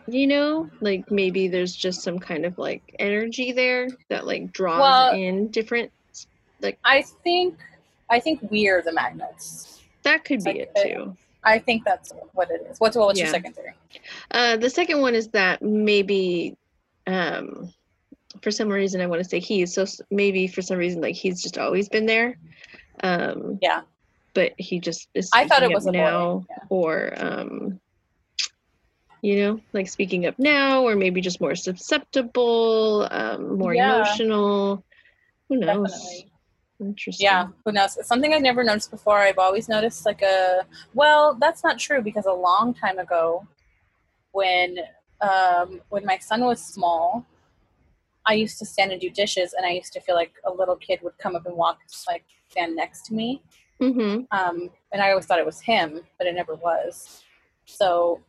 [0.08, 4.80] you know, like maybe there's just some kind of like energy there that like draws
[4.80, 5.92] Well- in different.
[6.62, 7.56] Like I think
[8.10, 9.82] I think we are the magnets.
[10.04, 11.18] That could be Like, it uh, too.
[11.48, 12.80] I think that's what it is.
[12.80, 13.74] What's well, what's your second theory?
[14.32, 16.56] Uh, the second one is that maybe,
[17.08, 17.74] um,
[18.42, 21.42] for some reason, I want to say he's so maybe for some reason like he's
[21.42, 22.38] just always been there.
[23.04, 23.82] Um, Yeah.
[24.34, 25.30] But he just is.
[25.34, 26.58] I thought it was up a boy, now, yeah.
[26.70, 27.80] or um,
[29.22, 33.96] you know, like speaking up now, or maybe just more susceptible, um, more Yeah.
[33.96, 34.84] emotional.
[35.50, 35.92] Who knows?
[35.92, 36.27] Definitely.
[36.80, 37.26] Interesting.
[37.26, 37.98] Yeah, who knows?
[37.98, 39.18] It's something I've never noticed before.
[39.18, 40.62] I've always noticed like a
[40.94, 43.48] well, that's not true because a long time ago,
[44.32, 44.78] when
[45.22, 47.26] um, when my son was small,
[48.28, 50.76] I used to stand and do dishes, and I used to feel like a little
[50.76, 53.42] kid would come up and walk, like stand next to me,
[53.82, 54.24] Mm-hmm.
[54.32, 57.24] um, and I always thought it was him, but it never was.
[57.66, 58.22] So,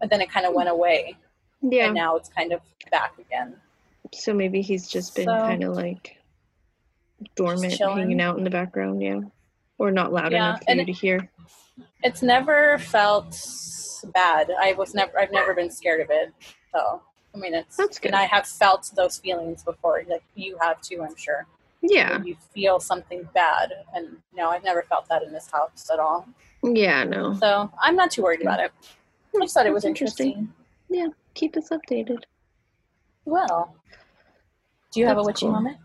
[0.00, 1.16] but then it kind of went away,
[1.62, 1.86] Yeah.
[1.86, 2.60] and now it's kind of
[2.92, 3.56] back again.
[4.14, 6.16] So maybe he's just been So- kind of like
[7.36, 7.98] dormant, chilling.
[7.98, 9.02] hanging out in the background.
[9.02, 9.20] Yeah,
[9.78, 11.30] or not loud Yeah, enough for and you to hear.
[12.02, 13.40] It's never felt
[14.12, 14.50] bad.
[14.60, 15.18] I was never.
[15.18, 16.32] I've never been scared of it.
[16.72, 17.02] So
[17.34, 18.08] I mean, it's That's good.
[18.08, 20.02] And I have felt those feelings before.
[20.08, 21.46] Like you have too, I'm sure.
[21.80, 25.88] Yeah, When you feel something bad, and no, I've never felt that in this house
[25.92, 26.26] at all.
[26.64, 27.34] yeah, no.
[27.34, 28.72] So I'm not too worried about it.
[29.36, 30.52] I just thought it was That's interesting.
[30.88, 32.24] Yeah, Keep us updated.
[33.24, 33.76] Well,
[34.92, 35.52] do you have a That's witchy cool.
[35.52, 35.76] moment?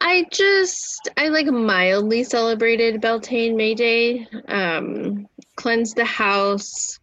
[0.00, 4.26] I just I like mildly celebrated Beltane May Day.
[4.48, 5.26] Um,
[5.56, 6.98] cleansed the house.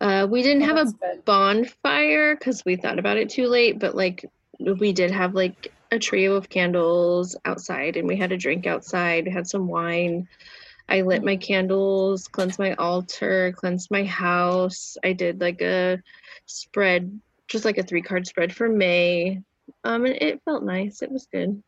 [0.00, 1.24] Uh, we didn't Oh, have a good.
[1.24, 4.24] bonfire because we thought about it too late, but like
[4.60, 9.24] we did have like a trio of candles outside and we had a drink outside.
[9.26, 10.28] We had some wine.
[10.88, 14.96] I lit my candles, cleansed my altar, cleansed my house.
[15.04, 15.98] I did like a
[16.46, 19.40] spread, just like a three card spread for May.
[19.84, 21.02] Um, and it felt nice.
[21.02, 21.62] It was good.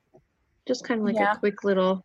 [0.66, 1.32] Just kind of like Yeah.
[1.32, 2.04] a quick little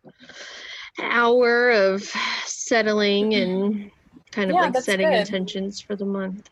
[1.00, 2.02] hour of
[2.44, 3.90] settling and
[4.32, 5.20] kind of Yeah, like setting good.
[5.20, 6.50] intentions for the month.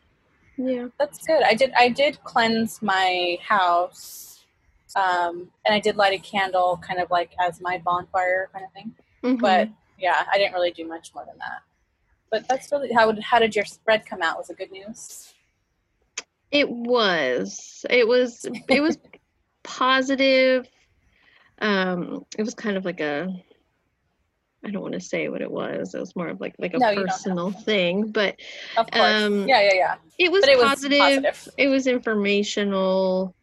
[0.57, 0.87] Yeah.
[0.97, 1.43] That's good.
[1.43, 1.71] I did.
[1.73, 4.45] I did cleanse my house,
[4.95, 8.71] um, and I did light a candle, kind of like as my bonfire kind of
[8.71, 8.95] thing.
[9.23, 9.39] Mhm.
[9.41, 11.61] But yeah, I didn't really do much more than that.
[12.31, 13.07] But that's really how.
[13.07, 14.37] would- How did your spread come out?
[14.37, 15.33] Was it good news?
[16.51, 17.85] It was.
[17.89, 18.45] It was.
[18.69, 18.97] It was
[19.63, 20.67] positive.
[21.59, 23.33] Um, it was kind of like a.
[24.65, 25.93] I don't want to say what it was.
[25.93, 28.35] It was more of like like a No, you don't have personal thing, but
[28.75, 29.23] Of course.
[29.23, 29.95] Um, yeah, yeah, yeah.
[30.17, 30.99] it was it was positive.
[30.99, 31.47] positive.
[31.57, 33.35] It was informational.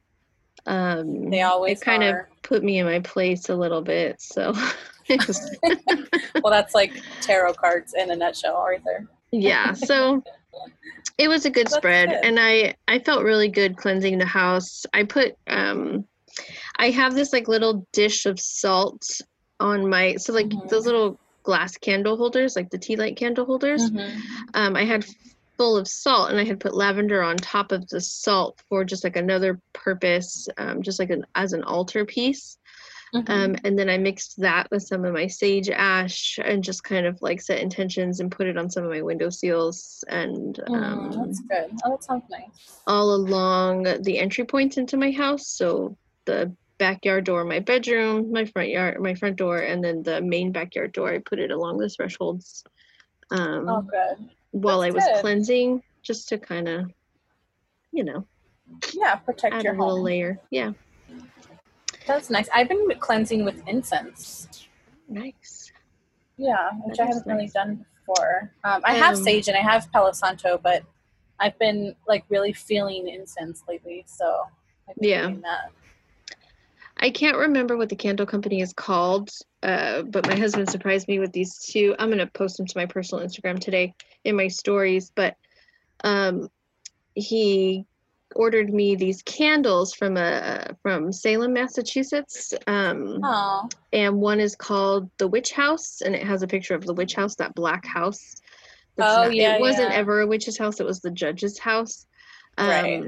[0.67, 2.21] Um, They always it kind are.
[2.33, 4.21] of put me in my place a little bit.
[4.21, 4.53] So,
[6.43, 9.07] Well, that's like tarot cards in a nutshell, there.
[9.31, 9.73] yeah.
[9.73, 10.23] So
[11.19, 12.25] it was a good That's spread, good.
[12.25, 14.85] and I I felt really good cleansing the house.
[14.93, 16.07] I put um,
[16.77, 19.21] I have this like little dish of salt
[19.61, 20.69] on my so like Mhm.
[20.69, 23.91] those little glass candle holders, like the tea light candle holders.
[23.91, 24.21] Mhm.
[24.55, 25.05] um, I had
[25.59, 29.05] full of salt and I had put lavender on top of the salt for just
[29.05, 32.59] like another purpose, um, just like an as an altar piece.
[33.15, 33.31] Mhm.
[33.31, 37.07] Um, and then I mixed that with some of my sage ash and just kind
[37.07, 40.75] of like set intentions and put it on some of my window seals and Mm,
[40.75, 41.71] um, that's good.
[41.85, 42.81] Oh, that sounds nice.
[42.89, 45.47] all along the entry points into my house.
[45.47, 45.97] So
[46.27, 50.53] the backyard door, my bedroom, my front yard, my front door, and then the main
[50.53, 51.11] backyard door.
[51.13, 52.65] I put it along the thresholds.
[53.31, 53.87] Um, Oh,
[54.51, 55.21] while I was good.
[55.21, 56.91] cleansing, just to kind of,
[57.93, 58.27] you know,
[58.93, 60.39] Yeah, protect add a your little layer.
[60.51, 60.73] Yeah,
[62.07, 62.49] That's nice.
[62.55, 64.67] I've been cleansing with incense.
[65.09, 65.73] nice.
[66.37, 68.53] Yeah, which That I haven't really done before.
[68.65, 70.83] Um, I have Um, sage and I have Palo Santo, but
[71.41, 74.05] I've been like really feeling incense lately.
[74.07, 74.45] So
[74.89, 75.27] I've been Yeah.
[75.29, 75.71] doing that.
[76.97, 79.31] I can't remember what the candle company is called,
[79.63, 81.95] uh, but my husband surprised me with these two.
[81.99, 85.11] I'm gonna post them to my personal Instagram today in my stories.
[85.15, 85.37] But
[86.03, 86.49] um,
[87.15, 87.85] he
[88.35, 92.55] ordered me these candles from a from Salem, Massachusetts.
[92.67, 93.21] Um,
[93.93, 97.15] and one is called the Witch House, and it has a picture of the witch
[97.15, 98.37] house, that black house.
[98.99, 99.97] Oh, yeah, it wasn't yeah.
[99.97, 102.07] ever a witch's house; it was the judge's house.
[102.57, 103.05] Um, Right.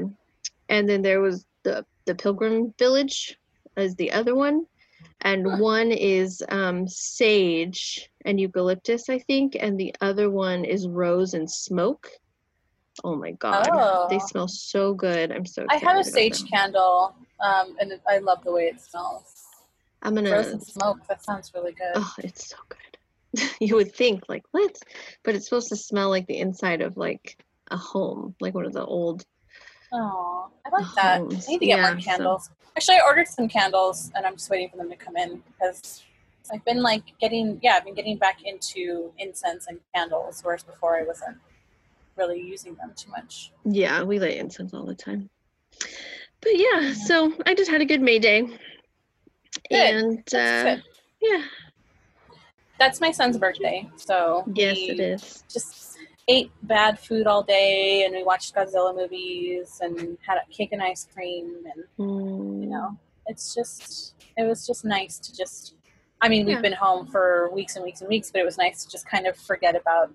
[0.68, 3.38] And then there was the the Pilgrim Village,
[3.76, 4.66] as the other one,
[5.20, 11.34] and one is um, sage and eucalyptus, I think, and the other one is rose
[11.34, 12.08] and smoke.
[13.04, 13.68] Oh my god,
[14.08, 14.26] they Oh.
[14.26, 15.30] smell so good!
[15.30, 15.66] I'm so.
[15.68, 16.48] I have a sage them.
[16.48, 19.44] candle, um, and I love the way it smells.
[20.02, 20.32] I'm gonna.
[20.32, 20.98] Rose and smoke.
[21.08, 21.92] That sounds really good.
[21.94, 23.50] Oh, it's so good.
[23.60, 24.76] you would think like what?
[25.24, 27.36] But it's supposed to smell like the inside of like
[27.70, 29.24] a home, like one of the old.
[29.92, 31.20] Oh, I like that.
[31.20, 32.50] I need to get Yeah, more so- candles.
[32.76, 36.04] Actually, I ordered some candles, and I'm just waiting for them to come in because
[36.52, 40.98] I've been like getting yeah, I've been getting back into incense and candles, whereas before
[40.98, 41.38] I wasn't
[42.16, 43.52] really using them too much.
[43.64, 45.30] Yeah, we light incense all the time.
[46.42, 48.46] But yeah, so I just had a good May Day.
[49.70, 50.82] And That's uh, good.
[51.22, 51.42] yeah,
[52.78, 55.44] That's my son's birthday, so yes, it is.
[55.50, 55.95] Just
[56.28, 60.82] ate bad food all day, and we watched Godzilla movies and had a cake and
[60.82, 65.74] ice cream, and Mm, you know it's just it was just nice to just
[66.20, 68.84] i mean we've been home for weeks and weeks and weeks but it was nice
[68.84, 70.12] to just kind of forget about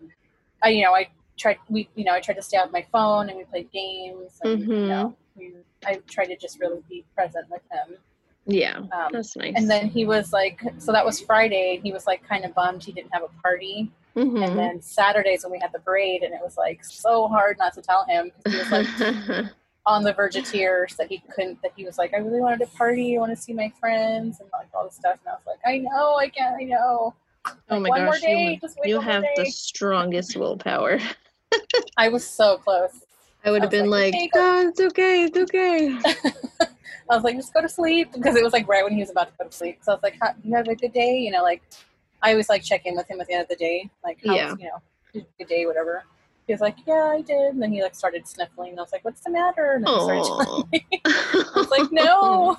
[0.64, 1.08] i you know i
[1.38, 4.40] tried we you know i tried to stay off my phone and we played games
[4.44, 5.54] and you know we,
[5.86, 7.98] i tried to just really be present with him
[8.46, 9.54] yeah, um, that's nice.
[9.56, 12.84] and then he was like so that was friday he was like kind of bummed
[12.84, 14.44] he didn't have a party Mhm.
[14.44, 17.74] and then saturdays when we had the parade and it was like so hard not
[17.76, 18.88] to tell him 'cause he was like
[19.86, 21.60] on the verge of tears that he couldn't.
[21.64, 23.18] That he was like, I really wanted to party.
[23.18, 25.18] I want to see my friends and like all this stuff.
[25.26, 26.56] And I was like, I know, I can't.
[26.62, 27.16] I know.
[27.48, 31.00] Oh Like, my one more gosh, day, you, you have the strongest willpower.
[31.98, 32.92] I was so close.
[33.44, 35.98] I would have been like, like, "Okay, oh, it's okay, it's okay.
[37.10, 39.10] I was like, just go to sleep because it was like right when he was
[39.10, 39.80] about to go to sleep.
[39.82, 41.62] So I was like, you have a good day, you know, like
[42.22, 44.56] I always like check in with him at the end of the day, like Yeah.
[44.60, 46.04] you know, good day, whatever.
[46.48, 47.54] He was like, yeah, I did.
[47.54, 48.72] And then he like started sniffling.
[48.72, 49.74] And I was like, what's the matter?
[49.74, 50.86] And then he started telling me.
[51.06, 52.58] I was like, no.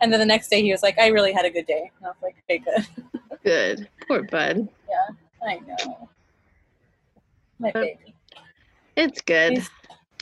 [0.00, 1.90] And then the next day he was like, I really had a good day.
[1.98, 2.86] And I was like, okay, good.
[3.44, 3.88] Good.
[4.06, 4.68] Poor bud.
[4.88, 6.08] Yeah, I know.
[7.58, 8.14] My baby.
[8.94, 9.52] It's good.
[9.54, 9.70] He's-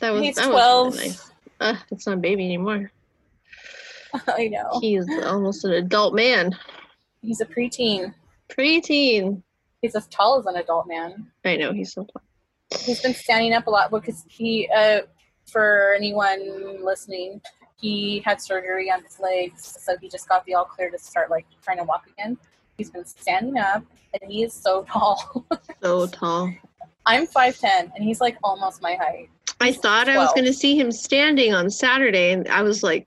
[0.00, 0.86] that was He's that 12.
[0.86, 1.30] was really nice.
[1.60, 2.90] Uh, it's not a baby anymore.
[4.28, 4.78] I know.
[4.80, 6.56] He's almost an adult man.
[7.22, 8.14] He's a preteen.
[8.48, 9.42] Preteen.
[9.82, 11.30] He's as tall as an adult man.
[11.44, 12.22] I know he's so tall.
[12.84, 15.00] he's been standing up a lot because he uh,
[15.46, 17.40] for anyone listening
[17.80, 21.30] he had surgery on his legs so he just got the all clear to start
[21.30, 22.36] like trying to walk again
[22.76, 23.82] he's been standing up
[24.20, 25.44] and he is so tall
[25.82, 26.52] So tall.
[27.06, 29.30] i'm 5'10 and he's like almost my height
[29.60, 33.06] I thought I was going to see him standing on Saturday, and I was like,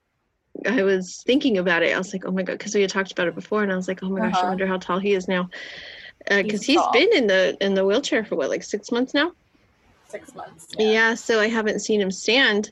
[0.67, 1.93] I was thinking about it.
[1.93, 3.75] I was like, oh my god, because we had talked about it before, and I
[3.75, 4.47] was like, oh my gosh, I Uh-huh.
[4.49, 5.49] wonder how tall he is now.
[6.29, 6.91] Because He's he's tall.
[6.93, 9.31] been in the in the wheelchair for what, like six months now?
[10.07, 11.15] six months Yeah.
[11.15, 12.71] so I haven't seen him stand.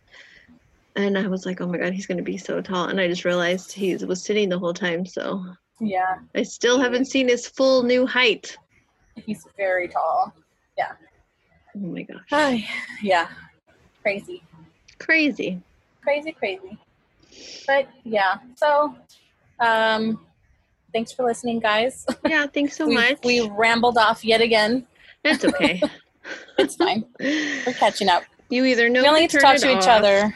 [0.95, 2.85] And I was like, oh my god, he's going to be so tall.
[2.85, 5.05] And I just realized he was sitting the whole time.
[5.05, 5.43] So
[5.79, 8.55] yeah I still haven't seen his full new height.
[9.15, 10.33] he's very tall
[10.77, 10.91] Yeah.
[11.75, 12.19] Oh my gosh.
[12.29, 12.63] Hi.
[13.01, 13.27] yeah
[14.01, 14.43] crazy
[14.99, 15.61] Crazy.
[16.03, 16.77] crazy crazy
[17.67, 18.95] but yeah so
[19.59, 20.19] um
[20.93, 23.17] thanks for listening guys Yeah, thanks so we, much.
[23.23, 24.85] we rambled off yet again
[25.23, 25.81] That's okay.
[26.57, 29.87] it's fine we're catching up You either know we only to to talk to each
[29.87, 30.33] other.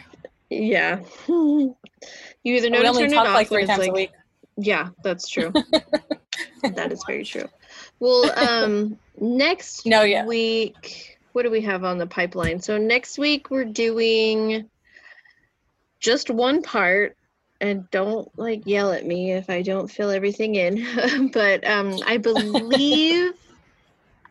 [0.50, 1.00] Yeah.
[1.28, 1.76] you
[2.44, 4.12] either know We to only turn talk it off like three times like, a week.
[4.58, 5.52] Yeah, that's true.
[6.64, 7.48] that is very true.
[8.00, 10.26] Well, um, next No, yeah.
[10.26, 12.62] week, what do we have on the pipeline?
[12.62, 14.70] So next week we're doing
[16.00, 17.18] just one part.
[17.62, 21.30] And don't like yell at me if I don't fill everything in.
[21.34, 23.34] but um, I believe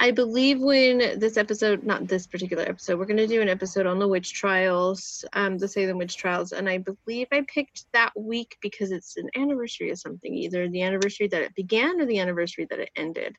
[0.01, 3.87] I believe when this episode, not this particular episode, we're going to do an episode
[3.87, 6.53] on the witch trials, um, the Salem witch trials.
[6.53, 10.83] And I believe I picked that week because it's an anniversary of something, either the
[10.83, 13.37] anniversary that it began or the anniversary that it ended.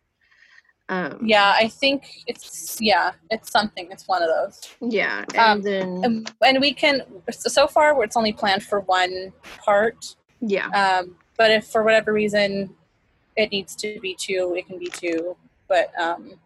[0.89, 3.87] Um, Yeah, I think it's yeah, it's something.
[3.91, 4.61] It's one of those.
[4.81, 5.25] Yeah.
[5.33, 10.15] And Um, then, And, and we can so far it's only planned for one part.
[10.41, 10.67] yeah.
[10.69, 12.75] Um, but if for whatever reason
[13.35, 15.35] it needs to be two, it can be two.
[15.67, 16.39] But um,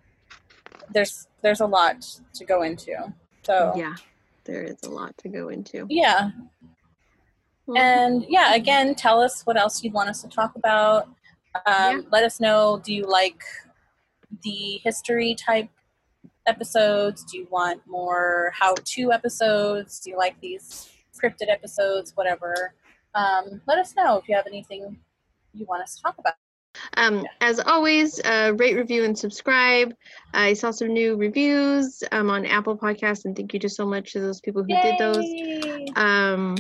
[0.89, 2.01] there's there's a lot
[2.33, 2.95] to go into.
[3.43, 3.95] So Yeah.
[4.45, 5.85] There is a lot to go into.
[5.89, 6.31] yeah,
[7.75, 11.11] and yeah again tell us what else you'd want us to talk about um,
[11.67, 11.99] Yeah.
[12.11, 13.43] let us know do you like
[14.43, 15.69] the history type
[16.47, 17.23] episodes?
[17.23, 19.99] Do you want more how to episodes?
[19.99, 22.15] Do you like these scripted episodes?
[22.15, 22.73] Whatever.
[23.15, 24.97] Um, let us know if you have anything
[25.53, 26.33] you want us to talk about.
[26.97, 29.93] Um, as always, uh, rate, review, and subscribe.
[30.33, 34.13] I saw some new reviews um, on Apple Podcasts, and thank you just so much
[34.13, 35.25] to those people who did those.
[35.95, 36.55] Um,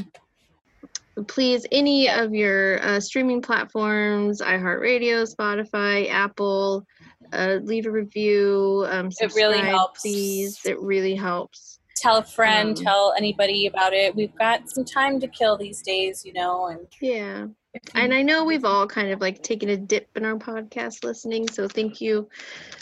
[1.27, 6.85] please, any of your uh, streaming platforms, iHeartRadio, Spotify, Apple,
[7.33, 8.85] uh, leave a review.
[8.89, 10.01] Um, It really helps.
[10.01, 11.79] Please, it really helps.
[11.95, 15.81] tell a friend Um, tell anybody about it we've got some time to kill these
[15.81, 17.47] days you know and Yeah.
[17.93, 21.47] And I know we've all kind of like taken a dip in our podcast listening,
[21.49, 22.27] so thank you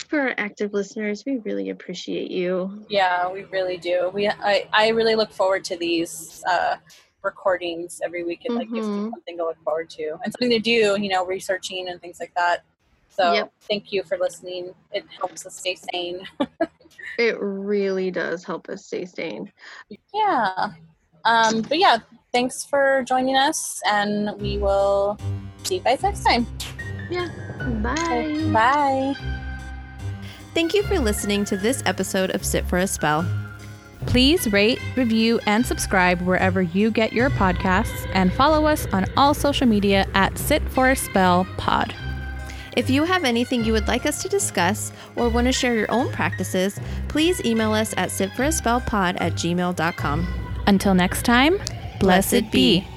[0.08, 1.26] for our active listeners.
[1.26, 2.86] We really appreciate you.
[2.90, 4.12] Yeah, we really do.
[4.14, 6.78] We I, I really look forward to these uh,
[7.22, 8.42] recordings every week.
[8.46, 9.12] It like gives me Mhm.
[9.12, 10.96] something to look forward to and something to do.
[11.02, 12.64] You know, researching and things like that.
[13.18, 13.52] So Yep.
[13.68, 14.74] thank you for listening.
[14.92, 16.22] It helps us stay sane.
[17.20, 19.52] It really does help us stay sane.
[20.14, 20.68] yeah.
[21.26, 21.98] Um, but yeah,
[22.32, 25.18] thanks for joining us, and we will
[25.64, 26.46] see you guys next time.
[27.10, 27.28] Yeah.
[27.82, 28.50] Bye.
[28.54, 29.16] Bye.
[30.54, 33.26] Thank you for listening to this episode of Sit for a Spell.
[34.06, 39.34] Please rate, review, and subscribe wherever you get your podcasts and follow us on all
[39.34, 41.94] social media at Sit for a Spell Pod.
[42.78, 45.92] If you have anything you would like us to discuss or want to share your
[45.92, 50.28] own practices, please email us at sitforaspellpod at gmail.com.
[50.68, 51.58] Until next time,
[52.00, 52.82] blessed, Blessed be.
[52.82, 52.88] be.